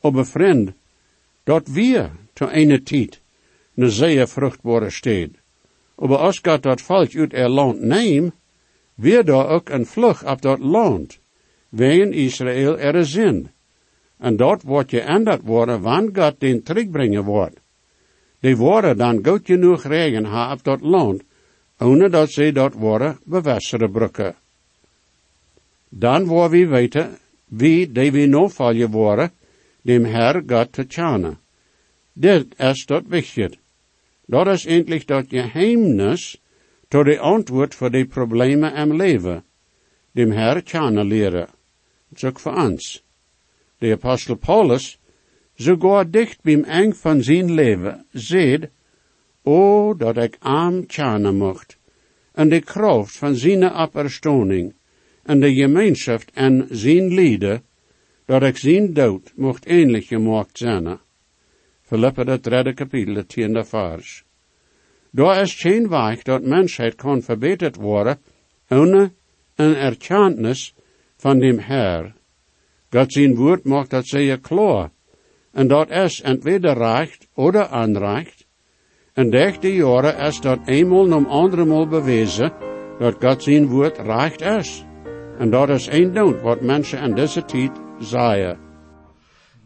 Aber 0.00 0.26
vriend, 0.26 0.72
dat 1.44 1.68
wir 1.68 2.10
te 2.32 2.50
ene 2.50 2.82
tijd 2.82 3.20
een 3.74 3.90
zeer 3.90 4.28
vruchtbare 4.28 4.90
steden. 4.90 5.39
Aber 6.00 6.18
als 6.18 6.40
God 6.40 6.62
dat 6.62 6.80
volk 6.80 7.14
uit 7.14 7.32
er 7.32 7.48
land 7.48 7.80
neemt, 7.80 8.32
weer 8.94 9.24
daar 9.24 9.48
ook 9.48 9.68
een 9.68 9.86
vlug 9.86 10.24
op 10.24 10.42
dat 10.42 10.58
land, 10.58 11.18
wegen 11.68 12.12
Israël 12.12 12.78
er 12.78 13.06
zin. 13.06 13.50
En 14.18 14.36
dat 14.36 14.62
wordt 14.62 14.94
geändert 14.94 15.42
worden, 15.44 15.80
wanneer 15.80 16.14
God 16.14 16.40
den 16.40 16.62
terugbrengen 16.62 17.24
wordt. 17.24 17.60
Die 18.40 18.56
worden 18.56 18.96
dan 18.96 19.24
goed 19.24 19.44
genoeg 19.44 19.84
regen 19.84 20.24
ha 20.24 20.52
op 20.52 20.64
dat 20.64 20.80
land, 20.80 21.22
ohne 21.78 22.08
dat 22.08 22.30
ze 22.30 22.52
dat 22.52 22.72
worden 22.72 23.18
bewässeren 23.24 23.90
brukken. 23.90 24.34
Dan 25.88 26.26
worden 26.26 26.60
we 26.60 26.66
weten, 26.66 27.18
wie 27.44 27.92
die 27.92 28.12
we 28.12 28.26
nog 28.26 28.52
vallen 28.52 28.90
worden, 28.90 29.32
dem 29.82 30.04
Herr 30.04 30.42
God 30.46 30.72
te 30.72 30.86
tjanen. 30.86 31.38
Dit 32.12 32.54
is 32.58 32.86
dat 32.86 33.02
wichtig. 33.08 33.59
Dat 34.30 34.46
is 34.46 34.66
endlich 34.66 35.04
dat 35.04 35.26
geheimnis 35.28 36.40
tot 36.88 37.04
de 37.04 37.18
antwoord 37.18 37.74
voor 37.74 37.90
de 37.90 38.04
problemen 38.06 38.74
im 38.74 38.94
leven. 38.94 39.42
Dem 40.12 40.30
Herr 40.30 40.62
tjanen 40.62 41.06
leren. 41.06 41.48
Dat 42.08 42.16
is 42.16 42.24
ook 42.24 42.40
voor 42.40 42.54
ons. 42.54 43.04
De 43.78 43.92
apostel 43.92 44.36
Paulus, 44.36 44.98
sogar 45.56 46.10
dicht 46.10 46.42
beim 46.42 46.64
eng 46.64 46.92
van 46.92 47.22
zijn 47.22 47.52
leven, 47.52 48.06
zegt, 48.12 48.68
O, 49.42 49.94
dat 49.96 50.16
ik 50.16 50.36
arm 50.38 50.86
tjanen 50.86 51.36
mocht, 51.36 51.78
en 52.32 52.48
de 52.48 52.60
kracht 52.60 53.16
van 53.16 53.34
zijn 53.34 53.62
apperstoning, 53.62 54.74
en 55.22 55.40
de 55.40 55.54
gemeenschap 55.54 56.22
en 56.34 56.66
zijn 56.70 57.14
lieden, 57.14 57.62
dat 58.24 58.42
ik 58.42 58.56
zijn 58.56 58.92
dood 58.92 59.32
mocht 59.36 59.66
ähnlich 59.66 60.06
gemaakt 60.06 60.58
zijn. 60.58 60.98
Philippa 61.90 62.22
het 62.22 62.44
derde 62.44 62.70
kapitel, 62.74 63.24
tiende 63.26 63.64
vers. 63.64 64.22
Daar 65.10 65.40
is 65.42 65.54
geen 65.58 65.88
weg 65.88 66.22
dat 66.22 66.42
mensheid 66.42 66.94
kan 66.94 67.22
verbeterd 67.22 67.76
worden, 67.76 68.20
ohne 68.68 69.10
een 69.56 69.74
erkenntnis 69.74 70.74
van 71.16 71.38
dem 71.38 71.58
Herr. 71.58 72.14
God 72.90 73.12
zijn 73.12 73.34
woord 73.34 73.64
maakt 73.64 73.90
dat 73.90 74.06
zeer 74.06 74.38
klaar. 74.38 74.90
En 75.52 75.68
dat 75.68 75.90
is 75.90 76.20
entweder 76.22 76.78
recht 76.78 77.26
oder 77.34 77.66
aanrecht. 77.66 78.46
En 79.12 79.30
de 79.30 79.74
jaren 79.74 80.18
is 80.18 80.40
dat 80.40 80.58
eenmaal 80.66 81.12
om 81.12 81.26
anderemaal 81.26 81.86
bewezen 81.86 82.52
dat 82.98 83.16
God 83.18 83.42
zijn 83.42 83.66
woord 83.66 83.98
recht 83.98 84.40
is. 84.40 84.84
En 85.38 85.50
dat 85.50 85.68
is 85.68 85.86
een 85.86 86.12
ding 86.12 86.40
wat 86.40 86.60
mensen 86.60 87.02
in 87.02 87.14
deze 87.14 87.44
tijd 87.44 87.72
zeggen. 87.98 88.69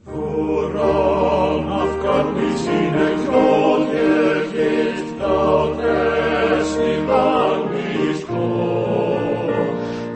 Woran 0.06 1.72
auf 1.72 1.98
Gott 2.02 2.36
nicht 2.36 2.58
seine 2.58 3.16
Krone 3.24 4.42
geht, 4.52 5.08
dat 5.18 5.78
es 5.80 6.76
niemand 6.76 7.72
nicht 7.72 8.26
kommt. 8.26 9.70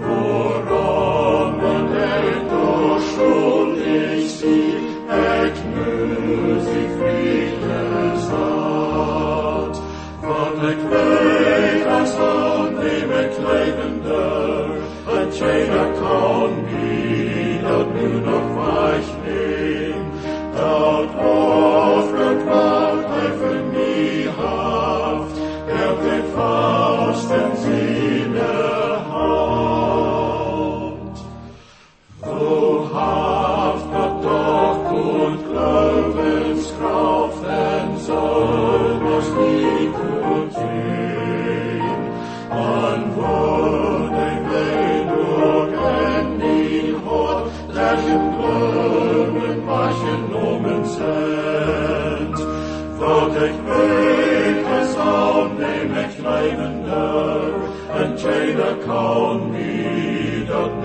Woran 0.06 1.56
man 1.62 1.84
denkt, 1.92 2.52
doch 2.52 3.00
schuldig 3.14 4.30
sie, 4.30 4.76
et 5.08 5.56
musik 5.74 6.90
friedle 6.98 8.18
sagt. 8.28 9.76
Wat 10.20 10.70
ik 10.70 10.80
weet, 10.90 11.86
als 11.86 12.14
aan 12.18 12.74
dem 12.74 13.10
ik 13.10 13.32
levende, 13.38 13.97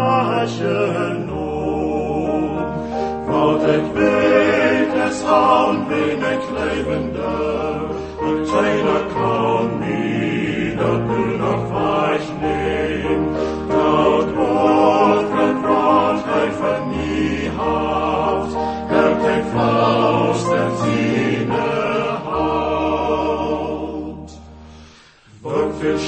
auf 0.00 0.08
Waschen 0.60 1.26
Not. 1.26 2.70
Wat 3.26 3.62
ik 3.62 3.84
weet 3.94 4.92
is 5.10 5.24
aan 5.24 5.88
wen 5.88 6.32
ik 6.32 6.42
levender, 6.58 7.80
en 8.20 8.44
keiner 8.52 9.02
kan 9.14 9.78
mij 9.78 10.74
dat 10.76 11.00
nu 11.08 11.36
nog 11.36 11.70
weich 11.70 12.28
neem. 12.40 13.22
Dat 13.68 14.26
offert 14.36 15.60
wat 15.66 16.24
hij 16.24 16.50
van 16.52 16.88
nie 16.88 17.50
haft, 17.56 18.54
hält 18.86 19.26
ik 19.36 19.44
vast 19.54 20.52
en 20.52 20.70
ziene 20.76 21.68
houdt. 22.24 24.32
Wat 25.40 25.70
veel 25.78 25.98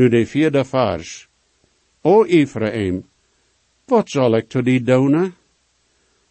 Nu 0.00 0.08
de 0.08 0.24
vierde 0.26 0.64
vers. 0.64 1.28
O 2.02 2.24
Ephraim, 2.24 3.04
wat 3.86 4.08
zal 4.08 4.36
ik 4.36 4.48
tot 4.48 4.64
die 4.64 4.80
doen? 4.80 5.34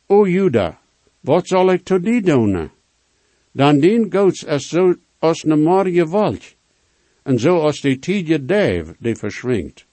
O 0.08 0.26
Juda, 0.26 0.80
wat 1.22 1.48
zal 1.48 1.72
ik 1.72 1.84
tot 1.84 2.04
die 2.04 2.22
doen? 2.22 2.72
Dan 3.52 3.80
dien 3.80 4.10
goeds 4.12 4.46
als 4.48 4.68
zo 4.70 4.96
als 5.20 5.44
ne 5.44 5.56
marje 5.56 6.06
walch, 6.06 6.56
en 7.24 7.40
zo 7.40 7.60
als 7.60 7.82
die 7.82 8.00
tijdje 8.00 8.46
duif 8.46 8.96
die 9.00 9.16
verschrinkt. 9.16 9.86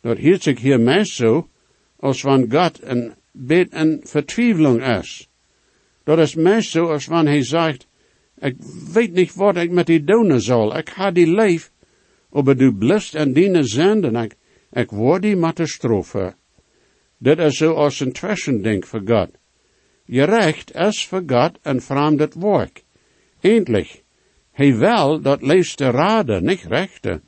Dat 0.00 0.18
hield 0.18 0.42
zich 0.42 0.60
hier 0.60 0.80
meest 0.80 1.14
zo, 1.14 1.48
als 1.96 2.20
van 2.20 2.50
God 2.50 2.82
een 2.82 3.14
beetje 3.30 3.76
een 3.76 4.00
vertwijfeling 4.04 4.82
is. 5.00 5.28
Dat 6.04 6.18
is 6.18 6.34
meest 6.34 6.70
zo 6.70 6.90
als 6.92 7.04
van 7.04 7.26
hij 7.26 7.44
zegt, 7.44 7.86
ik 8.38 8.56
weet 8.92 9.12
niet 9.12 9.34
wat 9.34 9.56
ik 9.56 9.70
met 9.70 9.86
die 9.86 10.04
doen 10.04 10.40
zal, 10.40 10.76
ik 10.76 10.90
ga 10.90 11.10
die 11.10 11.34
leef, 11.34 11.72
aber 12.32 12.56
du 12.56 12.72
blust 12.72 13.14
en 13.14 13.32
dienen 13.32 13.64
zenden, 13.64 14.16
ik, 14.16 14.36
ik 14.72 14.90
word 14.90 15.22
die 15.22 15.36
met 15.36 15.56
de 15.56 15.66
strofe. 15.66 16.34
Dit 17.18 17.38
is 17.38 17.56
zo 17.56 17.72
als 17.72 18.00
een 18.00 18.12
twischending 18.12 18.86
voor 18.86 19.02
God. 19.04 19.30
Je 20.04 20.24
recht 20.24 20.74
is 20.74 21.06
voor 21.06 21.22
God 21.26 21.58
een 21.62 21.80
vreemd 21.80 22.34
werk. 22.34 22.82
Eindelijk, 23.40 24.02
hij 24.50 24.76
wel 24.76 25.20
dat 25.20 25.42
leest 25.42 25.78
de 25.78 25.90
raden, 25.90 26.44
niet 26.44 26.62
rechten. 26.62 27.22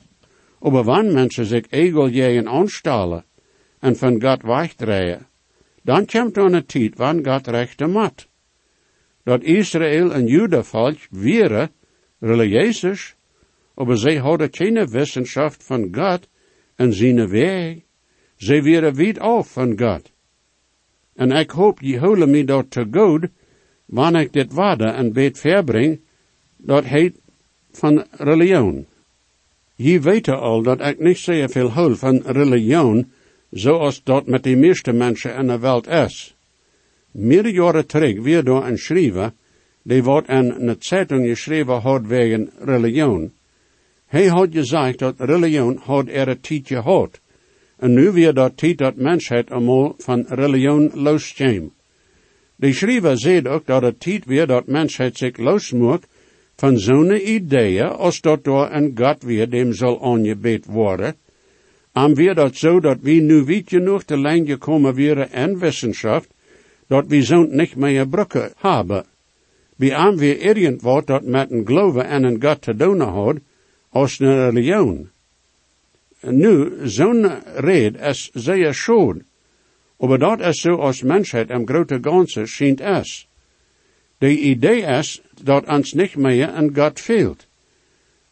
Aber 0.59 0.83
wanneer 0.83 1.13
mensen 1.13 1.45
zich 1.45 1.65
egeljeën 1.69 2.47
aanstellen 2.47 3.25
en 3.79 3.95
van 3.95 4.21
God 4.21 4.41
wegdraaien, 4.41 5.27
dan 5.83 6.05
komt 6.05 6.37
er 6.37 6.53
een 6.53 6.65
tijd 6.65 6.97
wanneer 6.97 7.33
God 7.33 7.47
rechte 7.47 7.87
mat. 7.87 8.27
Dat 9.23 9.43
Israël 9.43 10.13
en 10.13 10.27
Juda 10.27 10.63
volk 10.63 10.97
wäre 11.09 11.69
religieus, 12.19 13.15
aber 13.75 13.97
zij 13.97 14.15
hadden 14.15 14.49
geen 14.51 14.87
wetenschap 14.87 15.55
van 15.59 15.87
God 15.91 16.27
en 16.75 16.93
zijn 16.93 17.27
weg. 17.27 17.77
Zij 18.35 18.63
wären 18.63 18.95
weit 18.95 19.19
af 19.19 19.51
van 19.51 19.79
God. 19.79 20.11
En 21.15 21.31
ik 21.31 21.49
hoop 21.49 21.79
je 21.81 21.99
holen 21.99 22.29
me 22.29 22.43
dat 22.43 22.71
te 22.71 22.87
goed, 22.91 23.27
wanneer 23.85 24.21
ik 24.21 24.33
dit 24.33 24.53
waarde 24.53 24.85
en 24.85 25.13
beet 25.13 25.39
verbreng, 25.39 25.99
dat 26.57 26.83
heet 26.83 27.15
van 27.71 28.05
religion. 28.11 28.85
Je 29.75 29.99
weet 29.99 30.27
al 30.27 30.61
dat 30.61 30.81
ik 30.81 30.99
niet 30.99 31.17
zeer 31.17 31.49
veel 31.49 31.69
hou 31.69 31.95
van 31.95 32.21
religion, 32.25 33.11
zoals 33.51 34.03
dat 34.03 34.27
met 34.27 34.43
de 34.43 34.55
meeste 34.55 34.93
mensen 34.93 35.35
in 35.35 35.47
de 35.47 35.59
wereld 35.59 35.87
is. 35.87 36.35
Meer 37.11 37.47
jaren 37.47 37.87
terug 37.87 38.21
weer 38.21 38.43
door 38.43 38.65
een 38.65 38.77
schrijver, 38.77 39.33
die 39.81 40.03
wordt 40.03 40.27
in 40.27 40.49
een 40.57 40.75
zeitung 40.79 41.27
geschreven 41.27 41.81
had 41.81 42.05
wegen 42.05 42.51
religion. 42.59 43.31
Hij 44.05 44.27
had 44.27 44.47
gezegd 44.51 44.99
dat 44.99 45.15
religion 45.17 45.77
had 45.77 46.07
er 46.07 46.27
een 46.27 46.39
tijdje 46.39 46.77
had. 46.77 47.19
En 47.77 47.93
nu 47.93 48.11
weer 48.11 48.33
dat 48.33 48.57
tijd 48.57 48.77
dat 48.77 48.95
mensheid 48.95 49.51
allemaal 49.51 49.95
van 49.97 50.25
religion 50.27 50.91
loskwam. 50.93 51.71
De 52.55 52.73
schrijver 52.73 53.17
zei 53.17 53.47
ook 53.47 53.65
dat 53.65 53.81
het 53.81 53.99
tijd 53.99 54.25
weer 54.25 54.47
dat 54.47 54.67
mensheid 54.67 55.17
zich 55.17 55.37
losmaakt 55.37 56.07
van 56.55 56.77
zo'n 56.77 57.29
ideeën 57.29 57.87
als 57.87 58.21
dat 58.21 58.43
door 58.43 58.71
een 58.71 58.91
God 58.95 59.23
weer 59.23 59.49
dem 59.49 59.73
zal 59.73 60.03
aangebed 60.03 60.65
worden. 60.65 61.15
En 61.93 62.15
weer 62.15 62.35
dat 62.35 62.55
zo 62.55 62.79
dat 62.79 62.97
we 63.01 63.11
nu 63.11 63.43
weet 63.43 63.69
genoeg 63.69 64.05
de 64.05 64.17
lijn 64.17 64.45
gekomen 64.45 64.93
weer 64.93 65.17
en 65.17 65.59
wetenschap, 65.59 66.25
dat 66.87 67.05
we 67.07 67.23
zo'n 67.23 67.55
niet 67.55 67.75
meer 67.75 68.07
brücken 68.07 68.51
hebben. 68.57 69.05
Wie 69.75 69.95
aan 69.95 70.17
weer 70.17 70.39
irgend 70.39 71.05
dat 71.05 71.23
met 71.23 71.51
een 71.51 71.65
geloven 71.65 72.05
en 72.05 72.23
een 72.23 72.41
God 72.41 72.61
te 72.61 72.75
doen 72.75 72.99
had, 72.99 73.35
als 73.95 74.19
een 74.19 74.35
religion. 74.49 75.09
Nu, 76.19 76.71
zo'n 76.83 77.31
red 77.55 77.95
is 78.01 78.29
zeer 78.33 78.73
schoon, 78.73 79.23
maar 79.97 80.19
dat 80.19 80.39
is 80.39 80.61
zo 80.61 80.75
als 80.75 81.01
mensheid 81.01 81.49
im 81.49 81.67
grote 81.67 81.97
ganze 82.01 82.45
schijnt 82.45 82.81
is. 82.81 83.27
De 84.17 84.37
idee 84.37 84.81
is 84.81 85.21
dat 85.43 85.67
ons 85.67 85.93
niet 85.93 86.15
meer 86.15 86.49
een 86.55 86.75
God 86.75 86.99
fehlt. 86.99 87.47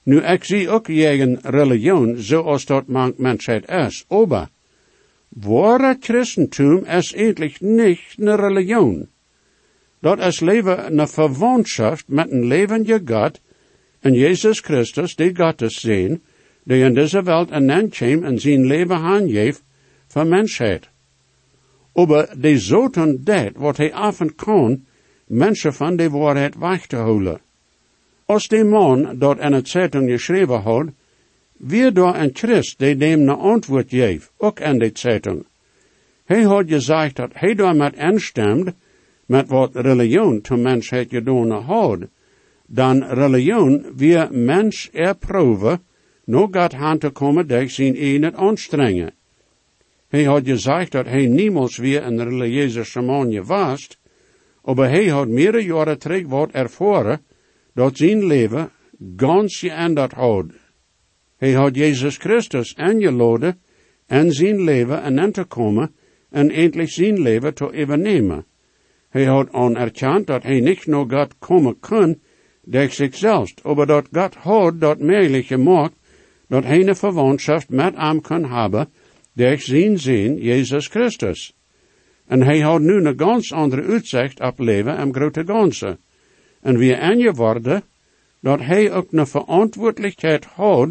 Nu, 0.04 0.20
ik 0.22 0.44
zie 0.44 0.70
ook 0.70 0.88
jegen 0.88 1.40
religion 1.42 2.18
zoals 2.18 2.66
dat 2.66 2.88
mank 2.88 3.18
mensheid 3.18 3.70
is, 3.70 4.06
aber 4.08 4.50
ware 5.30 5.98
Christentum 6.00 6.84
is 6.86 7.14
eigenlijk 7.14 7.62
niet 7.62 8.00
een 8.18 8.36
religion. 8.36 9.08
Dat 10.00 10.20
is 10.20 10.40
leven 10.40 11.00
een 11.00 11.08
verwantschap 11.08 12.00
met 12.08 12.32
een 12.32 12.46
levende 12.46 13.02
God 13.06 13.40
en 14.04 14.14
Jezus 14.14 14.60
Christus, 14.60 15.16
die 15.16 15.32
is 15.58 15.80
zijn, 15.80 16.22
die 16.64 16.84
in 16.84 16.94
deze 16.94 17.24
wereld 17.24 17.52
een 17.52 17.90
kwam 17.90 18.24
en 18.24 18.40
zijn 18.40 18.66
leven 18.66 18.98
aangeeft 18.98 19.64
voor 20.08 20.28
mensheid. 20.28 20.90
Aber 21.94 22.30
de 22.38 22.58
zoten 22.58 23.24
dat 23.24 23.52
wat 23.56 23.78
hij 23.78 23.94
af 23.94 24.20
en 24.20 24.36
kon, 24.36 24.86
mensen 25.28 25.74
van 25.74 25.96
de 25.96 26.10
waarheid 26.10 26.56
weg 26.58 26.88
te 26.88 26.96
houden. 26.96 27.40
Als 28.26 28.48
die 28.48 28.64
man 28.64 29.20
dat 29.20 29.40
in 29.40 29.54
het 29.54 29.68
zeitung 29.68 30.10
geschreven 30.10 30.62
had, 30.62 30.88
weer 31.58 31.94
door 31.94 32.16
een 32.16 32.30
Christ 32.34 32.80
die 32.80 32.96
dem 32.96 33.22
een 33.22 33.30
antwoord 33.30 33.90
geeft, 33.90 34.32
ook 34.38 34.60
in 34.60 34.80
de 34.80 34.90
zeitung. 34.94 35.46
Hij 36.26 36.42
had 36.42 36.64
gezegd 36.68 37.16
dat 37.16 37.32
hij 37.34 37.56
daar 37.56 37.76
met 37.76 37.96
instemde, 37.96 38.74
met 39.26 39.48
wat 39.48 39.76
religion 39.76 40.42
te 40.42 40.56
mensheid 40.56 41.10
gedaan 41.10 41.52
had, 41.52 42.00
dan 42.74 43.04
religion 43.04 43.86
weer 43.96 44.28
mens 44.32 44.90
erproeven, 44.92 45.82
nog 46.26 46.48
God 46.52 46.74
hand 46.74 47.02
te 47.02 47.10
komen 47.10 47.48
durch 47.48 47.72
zijn 47.72 47.96
ene 47.96 48.34
aanstrengen. 48.36 49.14
Hij 50.08 50.24
had 50.24 50.46
gezegd 50.46 50.92
dat 50.92 51.06
hij 51.06 51.26
niemals 51.26 51.78
weer 51.78 52.04
een 52.04 52.24
religieuze 52.24 52.84
shaman 52.84 53.46
was, 53.46 53.98
aber 54.62 54.90
hij 54.90 55.08
had 55.08 55.28
meerdere 55.28 55.64
jaren 55.64 56.00
terug 56.00 56.28
wat 56.28 56.52
ervaren, 56.52 57.22
dat 57.74 57.98
zijn 57.98 58.26
leven 58.26 58.72
ganz 59.18 59.66
geändert 59.66 60.14
had. 60.14 60.46
Hij 61.38 61.52
had 61.54 61.76
Jezus 61.76 62.18
Christus 62.18 62.74
ingeladen 62.74 63.62
en 64.08 64.32
zijn 64.32 64.62
leven 64.62 65.02
en 65.02 65.32
te 65.32 65.44
komen 65.44 65.96
en 66.30 66.50
eindelijk 66.50 66.90
zijn 66.90 67.22
leven 67.22 67.54
te 67.54 67.66
overnemen. 67.74 68.46
Hij 69.10 69.26
had 69.26 69.52
anerkend 69.52 70.28
dat 70.28 70.44
hij 70.44 70.60
niet 70.60 70.86
naar 70.86 71.06
God 71.10 71.38
komen 71.40 71.80
kon 71.80 72.22
durch 72.66 72.94
zichzelf, 72.94 73.50
aber 73.64 73.86
dat 73.86 74.08
God 74.12 74.36
had 74.36 74.80
dat 74.80 75.00
mogelijk 75.00 75.46
gemaakt 75.46 75.96
dat 76.48 76.64
hij 76.64 76.88
een 76.88 76.96
verwantschap 76.96 77.64
met 77.70 77.96
hem 77.96 78.22
kan 78.22 78.46
hebben 78.46 78.88
durch 79.34 79.62
zijn 79.62 80.00
zin 80.00 80.38
Jezus 80.38 80.88
Christus. 80.88 81.54
En 82.28 82.42
hij 82.42 82.60
had 82.60 82.82
nu 82.82 82.94
een 82.94 83.20
ganz 83.20 83.52
andere 83.52 83.84
uitzicht 83.84 84.40
op 84.40 84.60
leven 84.60 84.98
en 84.98 85.14
grote 85.14 85.44
ganse. 85.46 85.98
En 86.62 86.78
wie 86.78 87.32
worden 87.32 87.84
dat 88.40 88.60
hij 88.60 88.92
ook 88.92 89.12
een 89.12 89.28
verantwoordelijkheid 89.28 90.46
had 90.46 90.90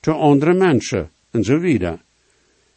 te 0.00 0.12
andere 0.12 0.54
mensen, 0.54 1.10
en 1.30 1.44
zo 1.44 1.58
wieder. 1.58 1.98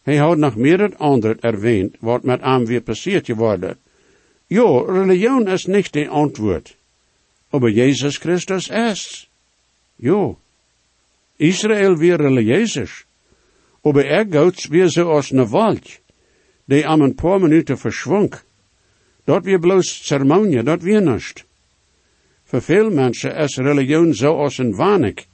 Hij 0.01 0.17
had 0.17 0.37
nog 0.37 0.55
meer 0.55 0.79
het 0.79 0.97
andere 0.97 1.35
erwähnt, 1.35 1.97
wat 1.99 2.23
met 2.23 2.41
hem 2.41 2.65
weer 2.65 2.81
passiert 2.81 3.25
geworden. 3.25 3.77
Jo, 4.47 4.85
religion 4.85 5.47
is 5.47 5.65
niet 5.65 5.93
de 5.93 6.07
antwoord. 6.07 6.77
Aber 7.55 7.69
Jezus 7.69 8.17
Christus 8.17 8.67
is. 8.67 9.29
Jo. 9.95 10.37
Israël 11.37 11.95
weer 11.97 12.17
religieus. 12.17 13.05
Aber 13.81 14.05
er 14.05 14.25
gouts 14.29 14.67
weer 14.67 14.89
zo 14.89 15.07
als 15.09 15.31
een 15.31 15.47
walch, 15.47 15.99
die 16.65 16.87
am 16.87 17.01
een 17.01 17.15
paar 17.15 17.39
minuten 17.39 17.77
verschwonk. 17.77 18.43
Dat 19.23 19.43
weer 19.43 19.59
bloos 19.59 20.05
ceremonie, 20.07 20.63
dat 20.63 20.81
weer 20.81 21.01
niet. 21.01 21.45
Voor 22.43 22.61
veel 22.61 22.89
mensen 22.91 23.35
is 23.35 23.57
religion 23.57 24.13
zo 24.13 24.35
als 24.35 24.57
een 24.57 24.75
wanik, 24.75 25.27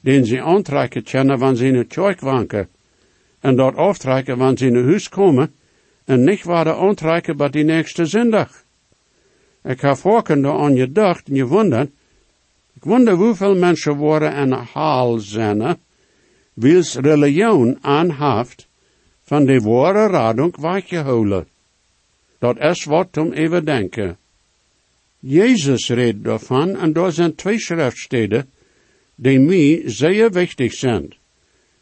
den 0.00 0.26
ze 0.26 0.42
aantrekken 0.42 1.02
kennen 1.02 1.38
wanneer 1.38 1.58
ze 1.58 1.66
in 1.66 1.74
het 1.74 1.88
kerk 1.88 2.20
wanken, 2.20 2.68
en 3.40 3.56
dat 3.56 3.76
aftrekken 3.76 4.38
wanneer 4.38 4.58
ze 4.58 4.66
in 4.66 4.74
het 4.74 4.86
huis 4.86 5.08
komen, 5.08 5.54
en 6.04 6.24
niet 6.24 6.44
waren 6.44 6.76
aantrekken 6.76 7.36
bij 7.36 7.50
die 7.50 7.64
nächste 7.64 8.06
zondag. 8.06 8.61
Ik 9.64 9.80
heb 9.80 9.96
vorken 9.96 10.46
aan 10.46 10.74
je 10.74 10.92
dacht 10.92 11.28
en 11.28 11.34
je 11.34 11.46
wondert, 11.46 11.90
ik 12.74 12.84
wonder 12.84 13.14
hoeveel 13.14 13.56
mensen 13.56 13.96
worden 13.96 14.34
in 14.34 14.52
haal 14.52 15.18
zijn, 15.18 15.76
wils 16.52 16.94
religion 16.94 17.78
aanhaft 17.80 18.68
van 19.22 19.44
de 19.44 19.60
ware 19.60 20.06
radung 20.06 20.56
weggehouden. 20.56 21.46
Dat 22.38 22.58
is 22.58 22.84
wat 22.84 23.16
om 23.16 23.32
even 23.32 23.64
denken. 23.64 24.16
Jezus 25.18 25.88
redt 25.88 26.24
daarvan 26.24 26.76
en 26.76 26.92
daar 26.92 27.12
zijn 27.12 27.34
twee 27.34 27.58
schriftsteden 27.58 28.50
die 29.14 29.38
mij 29.40 29.82
zeer 29.86 30.30
wichtig 30.30 30.72
zijn. 30.72 31.14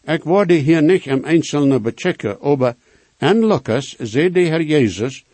Ik 0.05 0.23
word 0.23 0.51
hier 0.51 0.83
niet 0.83 1.07
im 1.07 1.25
Einzelnen 1.25 1.83
bechecken, 1.83 2.41
aber 2.41 2.75
in 3.19 3.47
Lucas 3.47 3.97
zei 3.99 4.31
de 4.31 4.41
Herr 4.41 4.63
Jezus 4.63 5.25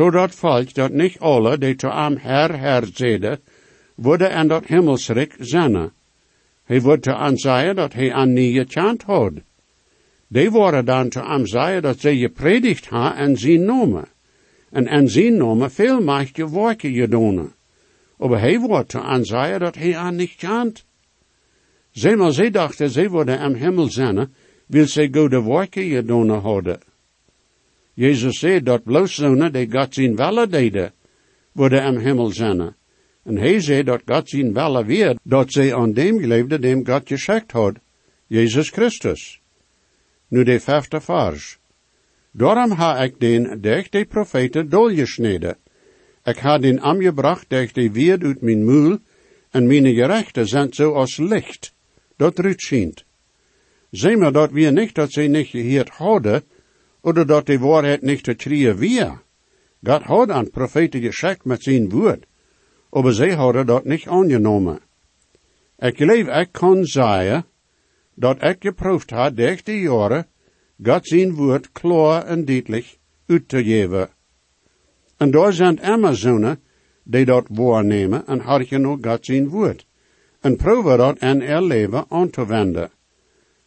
Zodat 0.00 0.34
volk 0.34 0.74
dat 0.74 0.92
niet 0.92 1.18
alle 1.18 1.58
die 1.58 1.74
te 1.74 1.88
am 1.88 2.16
Herr 2.16 2.58
Herr 2.58 2.86
zeden, 2.94 3.40
worden 3.94 4.32
aan 4.32 4.48
dat 4.48 4.66
himmelsrijk 4.66 5.34
zennen. 5.38 5.92
Hij 6.64 6.80
wordt 6.80 7.02
te 7.02 7.14
aanzien 7.14 7.74
dat 7.74 7.92
hij 7.92 8.12
aan 8.12 8.32
nie 8.32 8.52
gechant 8.52 9.02
had. 9.02 9.32
Die 10.28 10.50
worden 10.50 10.84
dan 10.84 11.08
te 11.08 11.22
aanzien 11.22 11.80
dat 11.82 12.00
zij 12.00 12.14
je 12.14 12.28
predigt 12.28 12.88
ha 12.88 13.16
en 13.16 13.36
zien 13.36 13.64
nomen. 13.64 14.08
En 14.70 14.86
en 14.86 15.08
zien 15.08 15.36
nomen 15.36 15.70
veel 15.70 16.00
machtige 16.00 16.50
werken 16.50 16.92
je 16.92 17.08
doen. 17.08 17.52
Maar 18.16 18.40
hij 18.40 18.58
wordt 18.58 18.88
te 18.88 19.00
aanzien 19.00 19.58
dat 19.58 19.74
hij 19.74 19.96
aan 19.96 20.16
niet 20.16 20.34
chant. 20.36 20.84
Zij 21.90 22.16
maar 22.16 22.32
zij 22.32 22.50
dachten, 22.50 22.90
zij 22.90 23.08
worden 23.08 23.38
am 23.38 23.54
hemel 23.54 23.90
zennen, 23.90 24.34
wil 24.66 24.86
zij 24.86 25.08
goede 25.12 25.42
werken 25.42 25.84
je 25.84 26.02
doen 26.02 26.28
hadden. 26.30 26.89
Jezus 28.00 28.38
zei 28.38 28.62
dat 28.62 28.84
bloos 28.84 29.14
zonen 29.14 29.52
die 29.52 29.66
God 29.70 29.94
zien 29.94 30.16
welle 30.16 30.46
deden, 30.46 30.92
worden 31.52 31.82
am 31.82 31.96
hemel 31.96 32.30
zennen. 32.32 32.76
En 33.24 33.36
hij 33.36 33.60
zei 33.60 33.82
dat 33.82 34.02
God 34.06 34.28
zien 34.28 34.52
welle 34.52 34.84
weer, 34.84 35.18
dat 35.22 35.52
zij 35.52 35.74
aan 35.74 35.92
dem 35.92 36.18
geleefde, 36.18 36.58
dem 36.58 36.86
God 36.86 37.02
geschickt 37.08 37.52
had, 37.52 37.76
Jezus 38.26 38.70
Christus. 38.70 39.40
Nu 40.28 40.44
de 40.44 40.60
vijfde 40.60 41.00
vers. 41.00 41.58
Daarom 42.30 42.70
ha 42.70 43.02
ik 43.02 43.20
den 43.20 43.60
durch 43.60 43.88
de 43.88 44.04
profeten 44.04 44.68
dolgesneden. 44.68 45.56
Ik 46.24 46.38
ha 46.38 46.58
den 46.58 46.80
aangebracht 46.80 47.48
durch 47.48 47.72
de 47.72 47.90
weerd 47.90 48.22
uit 48.22 48.40
mijn 48.40 48.64
muil, 48.64 48.98
en 49.50 49.66
mijn 49.66 49.94
gerechten 49.94 50.46
zijn 50.46 50.72
zoals 50.72 51.16
licht, 51.16 51.74
dat 52.16 52.38
eruit 52.38 52.60
schijnt. 52.60 53.04
Zeg 53.90 54.16
maar 54.16 54.32
dat 54.32 54.50
we 54.50 54.70
niet 54.70 54.94
dat 54.94 55.12
zij 55.12 55.28
niet 55.28 55.46
geheerd 55.46 55.88
hadden, 55.88 56.42
oder 57.02 57.26
dat 57.26 57.46
de 57.46 57.58
waarheid 57.58 58.02
niet 58.02 58.22
te 58.22 58.36
trieën 58.36 58.76
weer. 58.76 59.22
God 59.82 60.02
had 60.02 60.30
aan 60.30 60.50
profeten 60.50 61.00
geschickt 61.00 61.44
met 61.44 61.62
zijn 61.62 61.88
woord, 61.88 62.26
aber 62.90 63.14
zij 63.14 63.34
hadden 63.34 63.66
dat 63.66 63.84
niet 63.84 64.06
aangenomen. 64.06 64.78
Ik 65.78 65.96
geloof 65.96 66.26
ik 66.40 66.48
kan 66.52 66.84
zeggen, 66.84 67.44
dat 68.14 68.42
ik 68.42 68.56
geproefd 68.60 69.10
had 69.10 69.36
durch 69.36 69.62
de 69.62 69.80
jaren, 69.80 70.26
God 70.82 71.06
zijn 71.06 71.34
woord 71.34 71.72
klaar 71.72 72.24
en 72.24 72.44
duidelijk 72.44 72.98
uit 73.26 73.48
te 73.48 73.64
geven. 73.64 74.08
En 75.16 75.30
daar 75.30 75.52
zijn 75.52 75.80
Amazonen 75.80 76.60
die 77.04 77.24
dat 77.24 77.46
waarnemen 77.50 78.26
en 78.26 78.40
harken 78.40 78.80
nog 78.80 78.98
God 79.02 79.24
zijn 79.24 79.48
woord. 79.48 79.86
En 80.40 80.56
proeven 80.56 80.98
dat 80.98 81.18
in 81.18 81.42
er 81.42 81.62
leven 81.62 82.04
aan 82.08 82.30
te 82.30 82.46
wenden. 82.46 82.90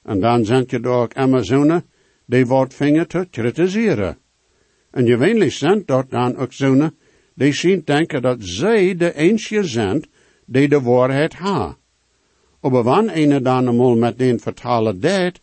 En 0.03 0.19
dan 0.19 0.45
zijn 0.45 0.63
je 0.67 0.83
ook 0.83 1.13
Amazonen 1.13 1.85
die 2.25 2.45
wat 2.45 2.73
vingen 2.73 3.07
te 3.07 3.27
kritiseren. 3.29 4.17
En 4.91 5.05
je 5.05 5.11
gewöhnlich 5.11 5.53
zijn 5.53 5.83
dat 5.85 6.09
dan 6.09 6.37
ook 6.37 6.53
zonen 6.53 6.95
die 7.35 7.53
zien 7.53 7.81
denken 7.85 8.21
dat 8.21 8.37
zij 8.39 8.95
de 8.95 9.15
enige 9.15 9.63
zijn 9.63 10.03
die 10.45 10.67
de 10.67 10.81
waarheid 10.81 11.33
ha. 11.33 11.77
Maar 12.61 12.83
wanneer 12.83 13.31
een 13.31 13.43
dan 13.43 13.67
eenmaal 13.67 13.95
met 13.95 14.17
den 14.17 14.39
vertalen 14.39 14.99
deed, 14.99 15.41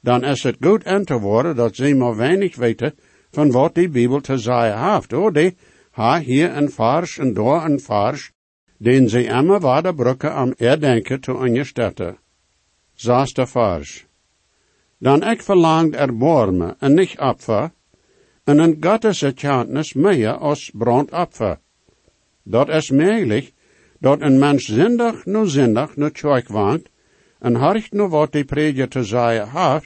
dan 0.00 0.24
is 0.24 0.42
het 0.42 0.56
goed 0.60 0.84
aan 0.84 1.04
te 1.04 1.18
worden 1.18 1.56
dat 1.56 1.76
ze 1.76 1.94
maar 1.94 2.16
weinig 2.16 2.56
weten 2.56 2.94
van 3.30 3.50
wat 3.50 3.74
die 3.74 3.88
Bijbel 3.88 4.20
te 4.20 4.38
zeggen 4.38 4.92
heeft. 4.92 5.12
Oh, 5.12 5.32
die 5.32 5.56
ha 5.90 6.20
hier 6.20 6.56
een 6.56 6.70
vers 6.70 7.18
en 7.18 7.32
daar 7.32 7.64
een 7.64 7.80
vers, 7.80 8.32
den 8.78 9.08
ze 9.08 9.24
immer 9.24 9.60
waarde 9.60 9.94
brukken 9.94 10.32
am 10.32 10.52
erdenken 10.56 11.20
te 11.20 11.34
ondersteunen. 11.34 12.18
Zesde 12.94 13.46
vers. 13.46 14.05
Dan 15.06 15.22
ik 15.22 15.42
verlangt 15.42 15.94
erbarmen 15.94 16.76
en 16.78 16.94
niet 16.94 17.18
opfer, 17.18 17.70
en 18.44 18.58
een 18.58 18.76
Gottes 18.80 19.22
erkenntnis 19.22 19.92
meer 19.92 20.32
als 20.32 20.70
brandopfer. 20.74 21.58
Dat 22.42 22.68
is 22.68 22.90
mogelijk, 22.90 23.52
dat 23.98 24.20
een 24.20 24.38
mens 24.38 24.64
zindig 24.64 25.24
no 25.24 25.44
zindig 25.44 25.94
tjoik 26.12 26.48
waant, 26.48 26.88
en 27.38 27.54
harcht 27.54 27.92
no 27.92 28.08
wat 28.08 28.32
die 28.32 28.44
prediger 28.44 28.88
te 28.88 29.04
zeggen 29.04 29.82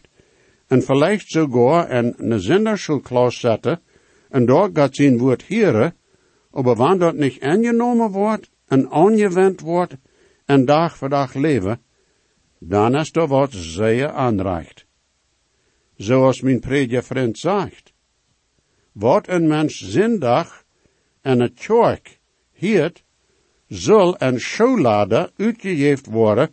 en 0.66 0.82
vielleicht 0.82 1.30
sogar 1.30 1.88
en 1.88 2.14
ne 2.18 2.38
zinderschulklaus 2.38 3.40
zetten, 3.40 3.80
en 4.28 4.46
daar 4.46 4.70
gaat 4.72 4.94
zijn 4.94 5.18
woord 5.18 5.42
hieren, 5.42 5.94
aber 6.50 6.76
wanneer 6.76 6.98
dat 6.98 7.14
niet 7.14 7.40
aangenomen 7.40 8.10
wordt, 8.10 8.50
en 8.68 8.90
aangewend 8.90 9.60
wordt, 9.60 9.96
en 10.44 10.64
dag 10.64 10.96
voor 10.96 11.08
dag 11.08 11.34
leven, 11.34 11.80
dan 12.58 12.96
is 12.96 13.10
er 13.12 13.26
wat 13.26 13.52
zeer 13.52 14.10
aanreicht 14.10 14.88
zoals 16.00 16.40
mijn 16.40 16.62
vriend 17.02 17.38
zegt. 17.38 17.92
Wat 18.92 19.28
een 19.28 19.46
mens 19.46 19.80
zindag 19.80 20.64
en 21.20 21.40
het 21.40 21.56
tjoik 21.56 22.18
hiert, 22.52 23.04
zal 23.68 24.14
een 24.18 24.40
schoolade 24.40 25.32
uitgegeven 25.36 26.12
worden 26.12 26.50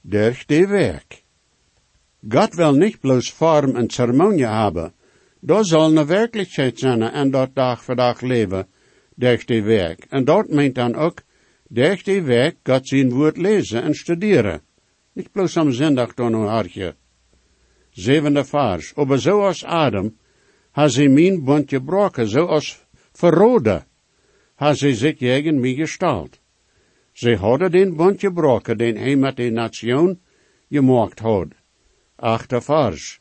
door 0.00 0.42
de 0.46 0.66
werk. 0.66 1.22
God 2.28 2.54
wil 2.54 2.74
niet 2.74 3.00
bloos 3.00 3.32
vorm 3.32 3.76
en 3.76 3.90
ceremonie 3.90 4.46
hebben, 4.46 4.94
dat 5.40 5.66
zal 5.66 5.96
een 5.96 6.06
werkelijkheid 6.06 6.78
zijn 6.78 7.02
en 7.02 7.30
dat 7.30 7.54
dag 7.54 7.84
voor 7.84 7.96
dag 7.96 8.20
leven 8.20 8.66
door 9.14 9.42
de 9.46 9.62
werk. 9.62 10.06
En 10.08 10.24
dat 10.24 10.48
meent 10.48 10.74
dan 10.74 10.94
ook 10.94 11.22
door 11.68 12.02
de 12.02 12.22
werk 12.22 12.56
God 12.62 12.88
zijn 12.88 13.10
woord 13.10 13.36
lezen 13.36 13.82
en 13.82 13.94
studeren. 13.94 14.62
Niet 15.12 15.32
bloos 15.32 15.56
am 15.56 15.72
zindag 15.72 16.14
door 16.14 16.26
een 16.26 16.48
hartje 16.48 16.94
zevende 17.94 18.44
vers. 18.44 18.92
Aber 18.96 19.18
zoals 19.18 19.64
Adam, 19.64 20.16
ha 20.70 20.88
ze 20.88 21.08
mijn 21.08 21.44
bond 21.44 21.68
gebroken, 21.68 22.28
zoals 22.28 22.86
verrode, 23.12 23.84
ha 24.54 24.74
ze 24.74 24.94
zich 24.94 25.16
tegen 25.16 25.60
mij 25.60 25.74
gestald. 25.74 26.40
Ze 27.12 27.36
hadden 27.36 27.70
den 27.70 27.96
bond 27.96 28.20
gebroken, 28.20 28.78
den 28.78 28.96
hij 28.96 29.16
met 29.16 29.36
de 29.36 29.50
nation 29.50 30.20
gemaakt 30.70 31.18
had. 31.18 31.48
Achte 32.16 32.60
vers. 32.60 33.20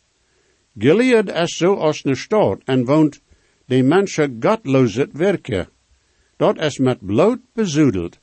Gilead 0.77 1.29
is 1.29 1.57
zoals 1.57 2.05
een 2.05 2.15
stad 2.15 2.61
en 2.65 2.85
woont 2.85 3.21
de 3.65 3.83
mensen 3.83 4.37
godloos 4.39 4.95
werken. 5.11 5.69
Dat 6.37 6.59
is 6.59 6.77
met 6.77 7.05
bloed 7.05 7.39
bezoedeld. 7.53 8.19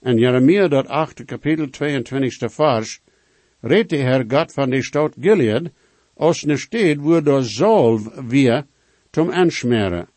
En 0.00 0.18
Jeremia 0.18 0.68
dat 0.68 0.86
achte 0.86 1.24
kapitel 1.24 1.70
22 1.70 2.52
vers, 2.52 3.00
redt 3.60 3.90
de 3.90 3.96
Herr 3.96 4.24
Gott 4.28 4.52
van 4.52 4.70
de 4.70 4.82
stad 4.82 5.14
Gilead, 5.20 5.70
als 6.14 6.44
ne 6.44 6.56
stad 6.56 6.96
wo 6.96 7.20
de 7.20 7.42
zalv 7.42 8.02
weer 8.28 8.66
zum 9.10 9.30
anschmeren. 9.30 10.08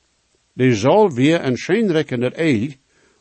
De 0.54 0.76
zalv 0.76 1.14
weer 1.14 1.44
een 1.44 1.58
schijnrekkender 1.58 2.34
eil, 2.34 2.70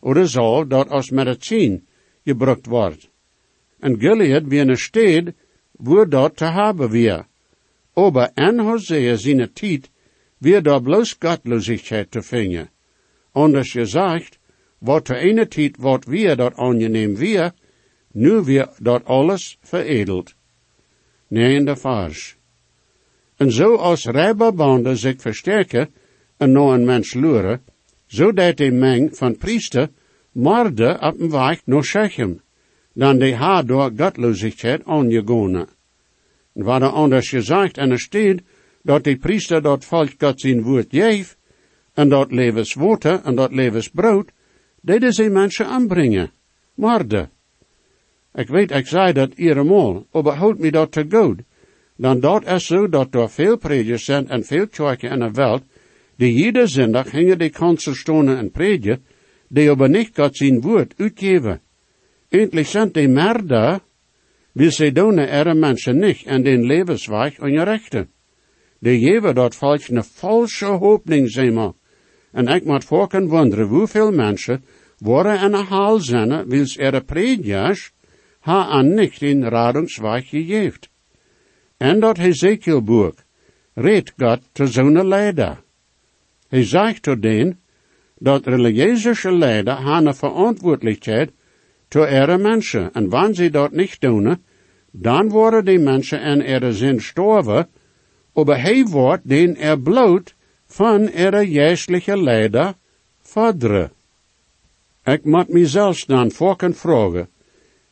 oder 0.00 0.28
zalv 0.28 0.68
dat 0.68 0.88
als 0.88 1.10
medicijn 1.10 1.86
gebruikt 2.24 2.66
wordt. 2.66 3.08
En 3.78 3.98
Gilead 3.98 4.46
weer 4.46 4.68
een 4.68 4.76
stad 4.76 5.32
wo 5.72 6.08
dat 6.08 6.36
te 6.36 6.44
hebben 6.44 6.90
weer. 6.90 7.26
Aber 7.94 8.30
en 8.34 8.58
Hosea 8.58 9.16
zijn 9.16 9.52
tijd 9.52 9.90
weer 10.38 10.62
daar 10.62 10.82
bloos 10.82 11.16
gottlosigheid 11.18 12.10
te 12.10 12.22
vinden. 12.22 12.70
Anders 13.32 13.72
gezegd, 13.72 14.38
wat 14.78 15.06
de 15.06 15.16
ene 15.16 15.48
tijd 15.48 15.76
wat 15.76 16.04
weer 16.04 16.36
dat 16.36 16.54
aangeneem 16.54 17.16
weer, 17.16 17.52
nu 18.12 18.30
weer 18.30 18.68
dat 18.78 19.04
alles 19.04 19.58
veredeld. 19.60 20.34
Negende 21.28 21.76
vers. 21.76 22.36
En 23.36 23.52
zo 23.52 23.74
als 23.74 24.04
rijbarbanden 24.04 24.96
zich 24.96 25.20
versterken 25.20 25.94
en 26.36 26.52
nou 26.52 26.74
een 26.74 26.84
mens 26.84 27.14
luren, 27.14 27.62
zo 28.06 28.32
deed 28.32 28.56
de 28.56 28.70
meng 28.70 29.16
van 29.16 29.36
priester 29.36 29.90
morde 30.32 30.98
op 31.00 31.20
een 31.20 31.30
weg 31.30 31.60
naar 31.64 31.84
Shechem, 31.84 32.40
dan 32.92 33.18
de 33.18 33.34
haar 33.34 33.66
door 33.66 33.92
godloosheid 33.96 34.84
aangegonen. 34.84 35.68
En 36.54 36.64
waar 36.64 36.82
er 36.82 36.88
anders 36.88 37.28
gezegd 37.28 37.78
en 37.78 37.90
er 37.90 38.00
steed, 38.00 38.42
dat 38.82 39.04
de 39.04 39.16
priester 39.16 39.62
dat 39.62 39.84
volk 39.84 40.10
God 40.18 40.40
zijn 40.40 40.62
woord 40.62 40.86
geeft, 40.90 41.36
en 41.94 42.08
dat 42.08 42.32
levenswater 42.32 43.20
en 43.24 43.34
dat 43.34 43.52
levensbrood, 43.52 44.30
deden 44.80 45.12
ze 45.12 45.28
mensen 45.28 45.66
aanbrengen, 45.66 46.30
morde. 46.74 47.28
Ik 48.34 48.48
weet, 48.48 48.70
ik 48.70 48.86
zei 48.86 49.12
dat 49.12 49.34
eenmaal, 49.34 50.06
maar 50.12 50.34
houd 50.34 50.58
me 50.58 50.70
dat 50.70 50.92
te 50.92 51.04
goed. 51.08 51.40
Dan 51.96 52.20
dat 52.20 52.46
is 52.46 52.66
zo 52.66 52.88
dat 52.88 53.14
er 53.14 53.30
veel 53.30 53.56
predikers 53.56 54.04
zijn 54.04 54.28
en 54.28 54.44
veel 54.44 54.66
kerken 54.68 55.10
in 55.10 55.18
de 55.18 55.30
wereld, 55.30 55.62
die 56.16 56.44
iedere 56.44 56.66
zondag 56.66 57.10
gingen 57.10 57.38
die 57.38 57.50
kanselstonen 57.50 58.36
en 58.38 58.50
prediken, 58.50 59.04
die 59.48 59.70
aber 59.70 59.88
niet 59.88 60.10
God 60.14 60.36
zijn 60.36 60.60
woord 60.60 60.94
uitgeven. 60.96 61.60
Eindelijk 62.28 62.66
zijn 62.66 62.92
die 62.92 63.08
meer 63.08 63.46
daar, 63.46 63.80
wil 64.52 64.70
ze 64.70 64.92
doen 64.92 65.18
er 65.18 65.56
mensen 65.56 65.98
niet 65.98 66.22
en 66.24 66.42
den 66.42 66.64
levensweg 66.66 67.38
rechten. 67.38 68.08
Die 68.78 68.98
geven 68.98 69.34
dat 69.34 69.54
volk 69.54 69.88
een 69.88 70.04
valse 70.04 70.64
hoopning, 70.64 71.30
zeg 71.30 71.52
maar. 71.52 71.72
En 72.32 72.46
ik 72.46 72.64
moet 72.64 72.84
voorken 72.84 73.28
wonderen 73.28 73.66
hoeveel 73.66 74.12
mensen 74.12 74.64
worden 74.98 75.42
een 75.42 75.54
haal 75.54 75.98
zijn, 75.98 76.66
ze 76.66 76.82
er 76.82 77.04
predikers, 77.04 77.92
ha 78.40 78.78
an 78.78 78.94
nicht 78.94 79.22
in 79.22 79.42
Radungsweg 79.42 80.28
gegeven. 80.28 80.88
En 81.78 82.00
dat 82.00 82.16
Hezekielboek 82.16 83.14
redt 83.74 84.12
God 84.18 84.40
te 84.52 84.66
zo'n 84.66 85.06
leider. 85.06 85.62
Hij 86.48 86.64
zegt 86.64 87.02
tot 87.02 87.22
den 87.22 87.58
dat 88.18 88.46
religieuze 88.46 89.32
leider 89.32 89.78
een 89.86 90.14
verantwoordelijkheid 90.14 91.30
te 91.88 91.98
ihre 91.98 92.38
mensen. 92.38 92.92
En 92.92 93.08
wanneer 93.08 93.34
ze 93.34 93.50
dat 93.50 93.72
niet 93.72 94.00
doen, 94.00 94.38
dan 94.90 95.28
worden 95.28 95.64
die 95.64 95.78
mensen 95.78 96.20
in 96.20 96.40
ihre 96.42 96.72
zin 96.72 97.00
sterven, 97.00 97.68
aber 98.32 98.60
hij 98.60 98.84
wordt 98.84 99.28
den 99.28 99.56
er 99.56 99.80
bloot 99.80 100.34
van 100.66 101.08
ihre 101.08 101.46
geestelijke 101.46 102.22
leider 102.22 102.74
vaderen. 103.22 103.90
Ik 105.04 105.24
moet 105.24 105.48
mezelf 105.48 106.04
dan 106.04 106.30
voorken 106.30 106.74
vragen, 106.74 107.28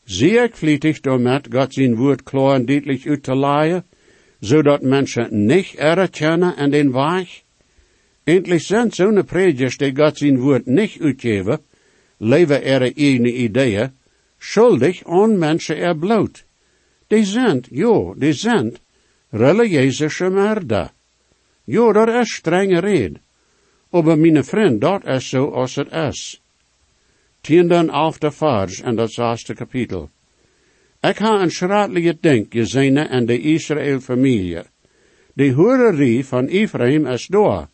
ik 0.09 0.57
vlietig 0.57 1.01
met 1.03 1.47
God 1.51 1.75
zijn 1.75 1.97
woord 1.97 2.23
klar 2.23 2.55
en 2.55 2.67
duidelijk 2.67 3.07
uit 3.07 3.23
te 3.23 3.37
leiden, 3.37 3.85
zodat 4.41 4.83
mensen 4.83 5.47
niet 5.47 5.75
erkennen 5.75 6.57
en 6.57 6.71
den 6.71 6.93
weg? 6.93 7.43
Endlich 8.25 8.63
zijn 8.63 8.93
zo'n 8.93 9.25
predikers 9.25 9.77
die 9.77 9.97
God 9.97 10.19
zijn 10.19 10.39
woord 10.39 10.67
niet 10.67 10.97
uitgeven, 11.01 11.61
leven 12.17 12.63
ihre 12.63 12.93
eigen 12.95 13.41
ideeën, 13.41 13.91
schuldig 14.39 15.05
aan 15.05 15.39
mensen 15.39 15.77
er 15.77 15.97
bloot. 15.97 16.45
Die 17.07 17.25
zijn, 17.25 17.65
jo, 17.71 18.15
die 18.17 18.33
zijn 18.33 18.77
religieuze 19.31 20.31
merda. 20.31 20.93
Jo, 21.65 21.93
dat 21.93 22.09
is 22.09 22.35
strenge 22.35 22.81
red. 22.81 23.19
Aber 23.91 24.19
mijn 24.19 24.45
vriend, 24.45 24.81
dat 24.81 25.07
is 25.07 25.29
zo 25.29 25.51
als 25.51 25.75
het 25.75 25.93
is. 25.93 26.41
Tienden 27.41 27.91
af 27.91 28.19
de 28.19 28.31
vers 28.31 28.81
en 28.81 28.97
dat 28.97 29.13
zesde 29.13 29.55
kapitel. 29.55 30.11
Ik 31.01 31.19
ha 31.19 31.43
een 31.43 31.51
schratelijke 31.51 32.17
denk 32.21 32.53
gezien 32.53 32.97
en 32.97 33.27
de 33.27 33.41
Israël 33.41 34.01
familie. 34.01 34.63
De 35.35 35.51
hoererie 35.51 36.25
van 36.25 36.47
Ephraim 36.47 37.07
is 37.07 37.27
door. 37.27 37.69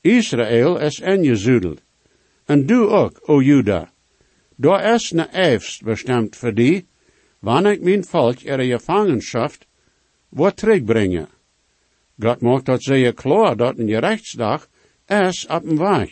Israël 0.00 0.78
is 0.78 1.00
ingezudeld. 1.00 1.82
En 2.44 2.66
du 2.66 2.88
ook, 2.88 3.20
o 3.28 3.40
Juda. 3.40 3.92
Daar 4.56 4.94
is 4.94 5.10
ne 5.10 5.22
eifst 5.22 5.82
bestemd 5.82 6.36
voor 6.36 6.54
die, 6.54 6.86
wanneer 7.38 7.72
ik 7.72 7.82
mijn 7.82 8.04
volk 8.04 8.40
er 8.44 8.60
gevangenschap 8.60 9.52
wat 10.28 10.56
terugbrengen. 10.56 11.28
God 12.18 12.40
maakt 12.40 12.66
dat 12.66 12.82
zeer 12.82 13.14
klaar 13.14 13.56
dat 13.56 13.78
een 13.78 13.98
rechtsdag 13.98 14.68
is 15.06 15.46
op 15.46 15.64
een 15.64 15.78
weg. 15.78 16.10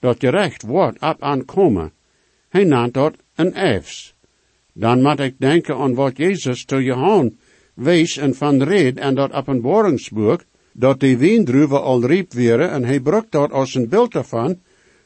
Dat 0.00 0.22
recht 0.22 0.62
wordt 0.62 1.02
op 1.02 1.22
aankomen. 1.22 1.92
Hij 2.56 2.64
naant 2.64 2.94
dat 2.94 3.16
een 3.34 3.52
eifs. 3.54 4.14
Dan 4.72 5.02
moet 5.02 5.20
ik 5.20 5.34
denken 5.38 5.76
aan 5.76 5.94
wat 5.94 6.16
Jezus 6.16 6.64
te 6.64 6.82
Johan 6.82 7.36
wees 7.74 8.16
en 8.16 8.34
van 8.34 8.62
reed 8.62 8.98
en 8.98 9.14
dat 9.14 9.32
openbaringsboek, 9.32 10.44
dat 10.72 11.00
die 11.00 11.18
wiendruwen 11.18 11.82
al 11.82 12.06
riep 12.06 12.32
werden 12.32 12.70
en 12.70 12.84
hij 12.84 13.00
brukt 13.00 13.32
dat 13.32 13.50
als 13.50 13.74
een 13.74 13.88
beeld 13.88 14.14
ervan, 14.14 14.60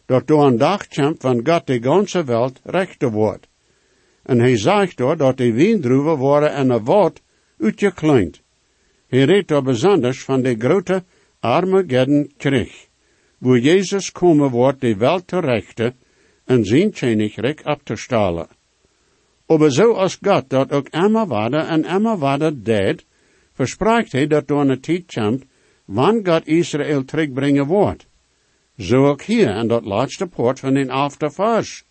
dat 0.06 0.26
door 0.26 0.46
een 0.46 0.56
dag 0.56 0.88
komt 0.88 1.20
van 1.20 1.40
God 1.46 1.66
de 1.66 1.82
ganze 1.82 2.24
wereld 2.24 2.60
rechter 2.64 3.10
wordt. 3.10 3.48
En 4.22 4.38
hij 4.38 4.56
zegt 4.56 4.96
door 4.96 5.16
dat 5.16 5.36
die 5.36 5.52
wiendruwen 5.52 6.16
worden 6.16 6.52
en 6.52 6.70
een 6.70 6.84
woord 6.84 7.22
uitgekleund. 7.58 8.40
Hij 9.06 9.24
redt 9.24 9.48
daar 9.48 9.62
besonders 9.62 10.24
van 10.24 10.42
de 10.42 10.54
grote 10.58 11.04
Armageddon 11.40 12.32
kreeg, 12.36 12.86
wo 13.38 13.56
Jezus 13.56 14.12
komen 14.12 14.50
wordt 14.50 14.80
de 14.80 14.96
welt 14.96 15.26
te 15.26 15.40
en 16.50 16.64
zijn 16.64 16.92
koninkrijk 16.92 17.60
op 17.64 17.80
te 17.84 17.96
stalen. 17.96 18.48
Aber 19.46 19.72
zo 19.72 19.92
als 19.92 20.18
God 20.22 20.48
dat 20.50 20.72
ook 20.72 20.88
immer 20.88 21.26
waarde 21.26 21.56
en 21.56 21.84
immer 21.84 22.18
waarde 22.18 22.62
deed, 22.62 23.06
verspreekt 23.52 24.12
hij 24.12 24.26
dat 24.26 24.48
door 24.48 24.68
een 24.68 24.80
tijd 24.80 25.12
komt, 25.14 25.44
wanneer 25.84 26.32
God 26.32 26.46
Israël 26.46 27.04
terugbrengen 27.04 27.66
wordt. 27.66 28.06
Zo 28.78 29.06
ook 29.06 29.22
hier 29.22 29.56
in 29.56 29.68
dat 29.68 29.84
laatste 29.84 30.26
poort 30.26 30.60
van 30.60 30.74
den 30.74 30.90
aftervers, 30.90 31.84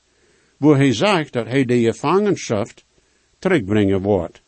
wo 0.58 0.76
hij 0.76 0.93
zegt 0.93 1.34
dat 1.34 1.48
hij 1.48 1.65
de 1.65 1.80
gevangenschap 1.80 2.67
terugbrengen 3.39 4.02
wordt. 4.02 4.41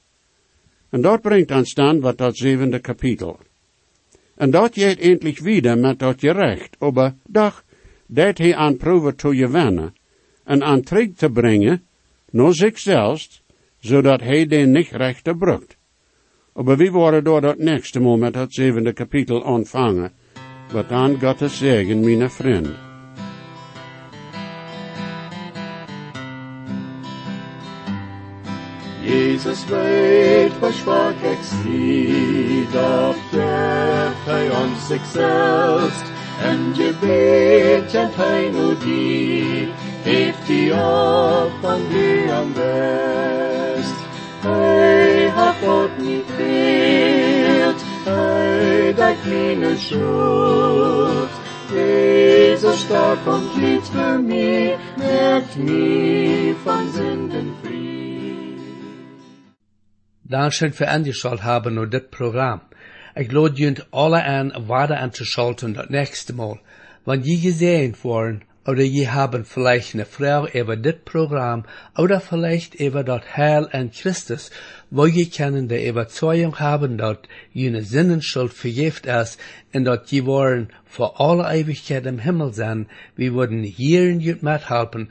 En 0.89 1.01
dat 1.01 1.21
brengt 1.21 1.51
ons 1.51 1.73
dan 1.73 1.99
wat 1.99 2.17
dat 2.17 2.37
zevende 2.37 2.79
kapitel. 2.79 3.39
En 4.35 4.51
dat 4.51 4.75
jeet 4.75 4.99
endlich 4.99 5.39
wieder 5.39 5.77
met 5.77 5.99
dat 5.99 6.19
gerecht, 6.19 6.75
aber 6.79 7.15
doch, 7.27 7.63
dat 8.07 8.37
hij 8.37 8.55
aan 8.55 8.77
proeven 8.77 9.15
te 9.15 9.35
gewinnen, 9.35 9.93
en 10.51 10.63
aan 10.63 10.81
terug 10.81 11.09
te 11.15 11.29
brengen, 11.29 11.83
naar 12.31 12.53
zichzelf, 12.53 13.41
zodat 13.79 14.21
hij 14.21 14.45
den 14.45 14.71
niet 14.71 14.89
rechter 14.91 15.37
brukt. 15.37 15.77
Aber 16.53 16.77
wie 16.77 16.91
worden 16.91 17.23
door 17.23 17.41
dat 17.41 17.57
nächste 17.57 17.99
met 17.99 18.33
dat 18.33 18.53
zevende 18.53 18.93
kapitel 18.93 19.41
ontvangen, 19.41 20.11
wat 20.71 20.89
dan 20.89 21.19
Gottes 21.19 21.57
zegen, 21.57 21.99
mijn 21.99 22.31
vriend. 22.31 22.69
Jesus 29.01 29.65
weet 29.65 30.51
versprach 30.59 31.23
ik 31.23 31.39
zie, 31.41 32.65
dat 32.71 33.15
geeft 33.31 34.25
hij 34.25 34.49
ons 34.49 34.87
zichzelf, 34.87 36.11
en 36.41 36.75
je 36.75 36.93
weet 37.01 37.93
en 37.93 38.09
hij 38.13 38.49
nu 38.49 38.77
die, 38.77 39.67
heeft 40.03 40.47
die 40.47 40.73
op 40.73 41.51
van 41.61 41.81
die 41.89 42.31
am 42.31 42.53
best. 42.53 43.95
Hij 44.41 45.27
hat 45.27 45.55
God 45.63 45.97
niet 45.97 46.25
veelt, 46.35 47.81
hij 48.05 48.93
dat 48.93 49.15
kleine 49.23 49.77
schuld. 49.77 51.29
Jezus 51.73 52.81
starb 52.81 53.25
und 53.27 53.55
litt 53.61 53.87
für 53.87 54.19
mich, 54.19 54.77
merkt 54.97 55.55
mich 55.57 56.55
von 56.63 56.91
Sünden 56.91 57.53
frei. 57.61 57.81
Dankeschön 60.23 60.73
für 60.73 60.87
angeschaut 60.89 61.43
haben 61.43 61.77
und 61.77 61.93
das 61.93 62.09
Programm. 62.09 62.61
Ich 63.15 63.31
lade 63.31 63.55
junt 63.55 63.87
alle 63.91 64.23
an, 64.23 64.53
weiter 64.67 64.97
anzuschalten 64.99 65.73
das 65.73 65.89
nächste 65.89 66.33
Mal. 66.33 66.59
Wenn 67.05 67.21
je 67.23 67.37
gesehen 67.37 67.95
worden, 68.03 68.43
oder 68.65 68.83
je 68.83 69.07
haben 69.07 69.43
vielleicht 69.43 69.95
eine 69.95 70.05
Frau 70.05 70.47
über 70.47 70.77
das 70.77 70.95
Programm, 71.03 71.65
oder 71.97 72.19
vielleicht 72.19 72.75
über 72.75 73.03
das 73.03 73.21
Heil 73.35 73.67
an 73.71 73.91
Christus, 73.91 74.51
wo 74.91 75.07
je 75.07 75.25
können 75.25 75.67
die 75.67 75.87
Überzeugung 75.87 76.59
haben, 76.59 76.97
dass 76.97 77.17
jene 77.53 77.81
Sinnenschuld 77.83 78.53
vergift 78.53 79.07
ist, 79.07 79.39
und 79.73 79.85
dass 79.85 80.11
je 80.11 80.25
wollen 80.25 80.69
vor 80.85 81.19
alle 81.19 81.43
Ewigkeit 81.55 82.05
im 82.05 82.19
Himmel 82.19 82.53
sein, 82.53 82.87
wir 83.15 83.33
würden 83.33 83.63
hier 83.63 84.07
in 84.07 84.19
jut 84.19 84.43
mithelfen, 84.43 85.09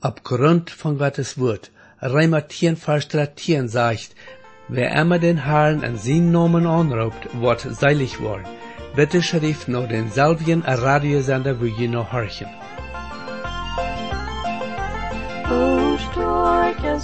aufgrund 0.00 0.70
von 0.70 0.98
Gottes 0.98 1.38
Wort. 1.38 1.70
Reimer 2.00 2.48
10, 2.48 2.76
Vers 2.76 3.08
13 3.08 3.68
sagt, 3.68 4.14
Wer 4.68 4.92
immer 5.00 5.18
den 5.18 5.44
Herrn 5.44 5.84
an 5.84 5.96
seinen 5.96 6.30
Namen 6.30 6.66
anruft, 6.66 7.28
wird 7.40 7.60
seilig 7.60 8.20
worden. 8.20 8.44
Bitte 8.94 9.20
schrift 9.22 9.68
noch 9.68 9.88
denselben 9.88 10.62
Radiosender, 10.62 11.60
wo 11.60 11.64
ihr 11.64 11.88
noch 11.88 12.12
horchen. 12.12 12.59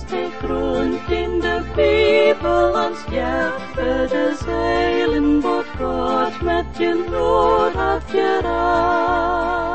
De 0.05 0.29
grond 0.43 1.11
in 1.11 1.41
de 1.41 1.61
Pievelans 1.75 2.99
Jappe 3.11 4.07
de 4.09 4.37
zeilen 4.45 5.41
wat 5.41 5.65
God 5.79 6.43
met 6.43 6.65
je 6.79 7.05
roerhapje 7.11 8.41
raad. 8.43 9.66